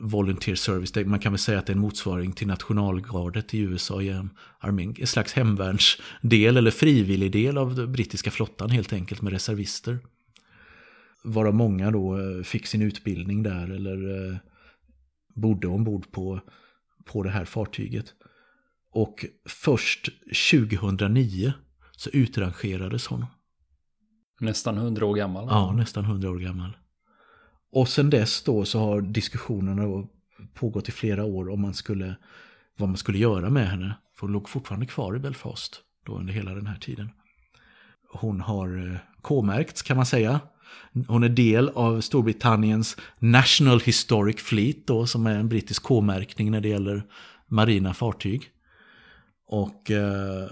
Volunteer 0.00 0.54
Service, 0.54 1.06
man 1.06 1.18
kan 1.18 1.32
väl 1.32 1.38
säga 1.38 1.58
att 1.58 1.66
det 1.66 1.72
är 1.72 1.74
en 1.74 1.80
motsvaring 1.80 2.32
till 2.32 2.46
nationalgardet 2.46 3.54
i 3.54 3.58
USA 3.58 4.02
i 4.02 4.24
armén. 4.58 4.94
En 4.98 5.06
slags 5.06 5.32
hemvärnsdel 5.32 6.56
eller 6.56 6.70
frivillig 6.70 7.32
del 7.32 7.58
av 7.58 7.74
den 7.74 7.92
brittiska 7.92 8.30
flottan 8.30 8.70
helt 8.70 8.92
enkelt 8.92 9.22
med 9.22 9.32
reservister. 9.32 9.98
Varav 11.24 11.54
många 11.54 11.90
då 11.90 12.18
eh, 12.18 12.42
fick 12.42 12.66
sin 12.66 12.82
utbildning 12.82 13.42
där 13.42 13.70
eller 13.70 14.30
eh, 14.30 14.36
bodde 15.34 15.66
ombord 15.66 16.12
på, 16.12 16.40
på 17.04 17.22
det 17.22 17.30
här 17.30 17.44
fartyget. 17.44 18.14
Och 18.92 19.26
först 19.48 20.08
2009 20.50 21.52
så 21.96 22.10
utrangerades 22.10 23.06
hon. 23.06 23.26
Nästan 24.40 24.78
hundra 24.78 25.06
år 25.06 25.14
gammal? 25.14 25.46
Ja, 25.50 25.72
nästan 25.72 26.04
hundra 26.04 26.30
år 26.30 26.38
gammal. 26.38 26.76
Och 27.72 27.88
sen 27.88 28.10
dess 28.10 28.42
då 28.42 28.64
så 28.64 28.78
har 28.78 29.00
diskussionerna 29.00 30.06
pågått 30.54 30.88
i 30.88 30.92
flera 30.92 31.24
år 31.24 31.48
om 31.50 31.60
man 31.60 31.74
skulle, 31.74 32.16
vad 32.78 32.88
man 32.88 32.98
skulle 32.98 33.18
göra 33.18 33.50
med 33.50 33.68
henne. 33.68 33.94
För 34.14 34.20
hon 34.20 34.32
låg 34.32 34.48
fortfarande 34.48 34.86
kvar 34.86 35.16
i 35.16 35.18
Belfast 35.18 35.80
då 36.06 36.18
under 36.18 36.32
hela 36.32 36.54
den 36.54 36.66
här 36.66 36.76
tiden. 36.76 37.10
Hon 38.12 38.40
har 38.40 38.90
eh, 38.92 38.98
K-märkts 39.22 39.82
kan 39.82 39.96
man 39.96 40.06
säga. 40.06 40.40
Hon 41.08 41.22
är 41.22 41.28
del 41.28 41.68
av 41.68 42.00
Storbritanniens 42.00 42.96
National 43.18 43.80
Historic 43.80 44.40
Fleet 44.40 44.86
då, 44.86 45.06
som 45.06 45.26
är 45.26 45.38
en 45.38 45.48
brittisk 45.48 45.82
K-märkning 45.82 46.50
när 46.50 46.60
det 46.60 46.68
gäller 46.68 47.02
marina 47.48 47.94
fartyg. 47.94 48.48
Och 49.46 49.90
eh, 49.90 50.50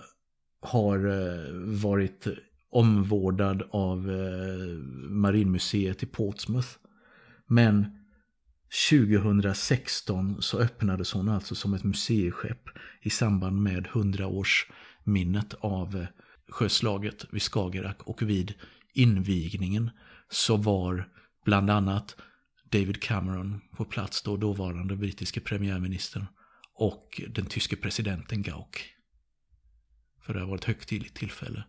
har 0.62 1.06
eh, 1.06 1.52
varit 1.80 2.26
omvårdad 2.70 3.62
av 3.70 4.10
eh, 4.10 4.76
Marinmuseet 5.10 6.02
i 6.02 6.06
Portsmouth. 6.06 6.68
Men 7.52 7.86
2016 8.90 10.42
så 10.42 10.58
öppnades 10.58 11.12
hon 11.12 11.28
alltså 11.28 11.54
som 11.54 11.74
ett 11.74 11.84
museiskepp 11.84 12.68
i 13.02 13.10
samband 13.10 13.62
med 13.62 13.86
100-årsminnet 13.86 15.54
av 15.60 15.96
eh, 15.96 16.06
sjöslaget 16.48 17.26
vid 17.30 17.42
Skagerrak 17.42 18.02
och 18.02 18.22
vid 18.22 18.54
invigningen 18.94 19.90
så 20.28 20.56
var 20.56 21.08
bland 21.44 21.70
annat 21.70 22.16
David 22.64 23.02
Cameron 23.02 23.60
på 23.76 23.84
plats 23.84 24.22
då, 24.22 24.36
dåvarande 24.36 24.96
brittiske 24.96 25.40
premiärministern 25.40 26.26
och 26.74 27.20
den 27.28 27.46
tyske 27.46 27.76
presidenten 27.76 28.42
Gauck. 28.42 28.94
För 30.22 30.34
det 30.34 30.40
har 30.40 30.46
varit 30.46 30.60
ett 30.60 30.66
högtidligt 30.66 31.16
tillfälle. 31.16 31.64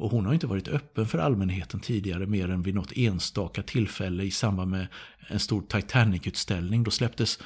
Och 0.00 0.10
hon 0.10 0.26
har 0.26 0.34
inte 0.34 0.46
varit 0.46 0.68
öppen 0.68 1.06
för 1.06 1.18
allmänheten 1.18 1.80
tidigare 1.80 2.26
mer 2.26 2.48
än 2.48 2.62
vid 2.62 2.74
något 2.74 2.92
enstaka 2.96 3.62
tillfälle 3.62 4.22
i 4.22 4.30
samband 4.30 4.70
med 4.70 4.86
en 5.28 5.40
stor 5.40 5.62
Titanic-utställning. 5.62 6.84
Då 6.84 6.90
släpptes, 6.90 7.38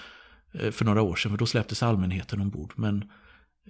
eh, 0.52 0.70
för 0.70 0.84
några 0.84 1.02
år 1.02 1.16
sedan, 1.16 1.30
för 1.30 1.38
då 1.38 1.46
släpptes 1.46 1.82
allmänheten 1.82 2.40
ombord. 2.40 2.72
Men 2.76 3.10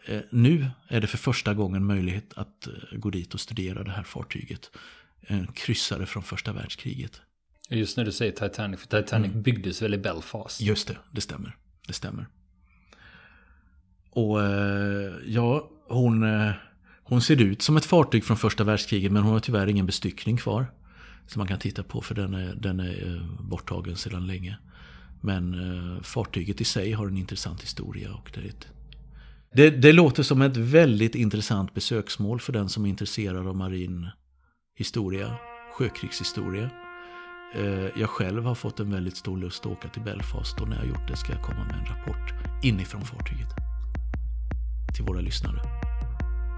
eh, 0.07 0.21
nu 0.31 0.71
är 0.89 1.01
det 1.01 1.07
för 1.07 1.19
första 1.19 1.55
gången 1.55 1.85
möjlighet 1.85 2.33
att 2.37 2.67
eh, 2.67 2.99
gå 2.99 3.11
dit 3.11 3.35
och 3.35 3.41
studera 3.41 3.83
det 3.83 3.91
här 3.91 4.03
fartyget. 4.03 4.71
En 5.21 5.47
kryssare 5.47 6.07
från 6.07 6.23
första 6.23 6.53
världskriget. 6.53 7.21
Just 7.71 7.97
när 7.97 8.05
du 8.05 8.13
säger 8.13 8.33
Titanic, 8.33 8.81
för 8.81 9.03
Titanic 9.03 9.31
mm. 9.31 9.43
byggdes 9.43 9.83
väl 9.83 9.95
i 9.95 9.99
Belfast? 9.99 10.61
Just 10.61 10.89
det, 10.89 10.97
det 11.11 11.21
stämmer. 11.21 11.57
Det 11.87 11.93
stämmer. 11.93 12.27
Och 14.11 14.41
ja, 15.27 15.71
hon, 15.89 16.25
hon 17.05 17.21
ser 17.21 17.43
ut 17.43 17.63
som 17.63 17.77
ett 17.77 17.85
fartyg 17.85 18.25
från 18.25 18.37
första 18.37 18.65
världskriget 18.65 19.13
men 19.13 19.23
hon 19.23 19.33
har 19.33 19.41
tyvärr 19.41 19.67
ingen 19.67 19.87
bestyckning 19.87 20.37
kvar. 20.37 20.67
Som 21.27 21.41
man 21.41 21.49
kan 21.49 21.59
titta 21.59 21.83
på 21.83 22.01
för 22.01 22.15
den 22.15 22.35
är, 22.35 22.55
den 22.55 22.81
är 22.81 23.15
eh, 23.15 23.41
borttagen 23.41 23.97
sedan 23.97 24.27
länge. 24.27 24.59
Men 25.21 25.55
eh, 25.55 26.03
fartyget 26.03 26.61
i 26.61 26.65
sig 26.65 26.93
har 26.93 27.07
en 27.07 27.17
intressant 27.17 27.63
historia. 27.63 28.15
Och 28.15 28.31
det, 28.35 28.41
är 28.41 28.45
ett, 28.45 28.67
det, 29.55 29.71
det 29.71 29.93
låter 29.93 30.23
som 30.23 30.43
ett 30.43 30.57
väldigt 30.57 31.15
intressant 31.15 31.75
besöksmål 31.75 32.41
för 32.41 32.53
den 32.53 32.69
som 32.69 32.85
är 32.85 32.89
intresserad 32.89 33.47
av 33.47 33.57
marin 33.57 34.09
historia, 34.77 35.37
sjökrigshistoria. 35.73 36.71
Eh, 37.55 38.01
jag 38.01 38.11
själv 38.11 38.45
har 38.45 38.55
fått 38.55 38.81
en 38.81 38.91
väldigt 38.91 39.17
stor 39.17 39.39
lust 39.39 39.67
att 39.67 39.73
åka 39.73 39.89
till 39.89 40.03
Belfast 40.03 40.61
och 40.61 40.69
när 40.69 40.77
jag 40.77 40.87
gjort 40.87 41.09
det 41.09 41.17
ska 41.17 41.33
jag 41.33 41.43
komma 41.43 41.65
med 41.65 41.75
en 41.75 41.87
rapport 41.87 42.35
inifrån 42.65 43.03
fartyget. 43.03 43.49
Till 44.97 45.05
våra 45.05 45.21
lyssnare. 45.21 45.84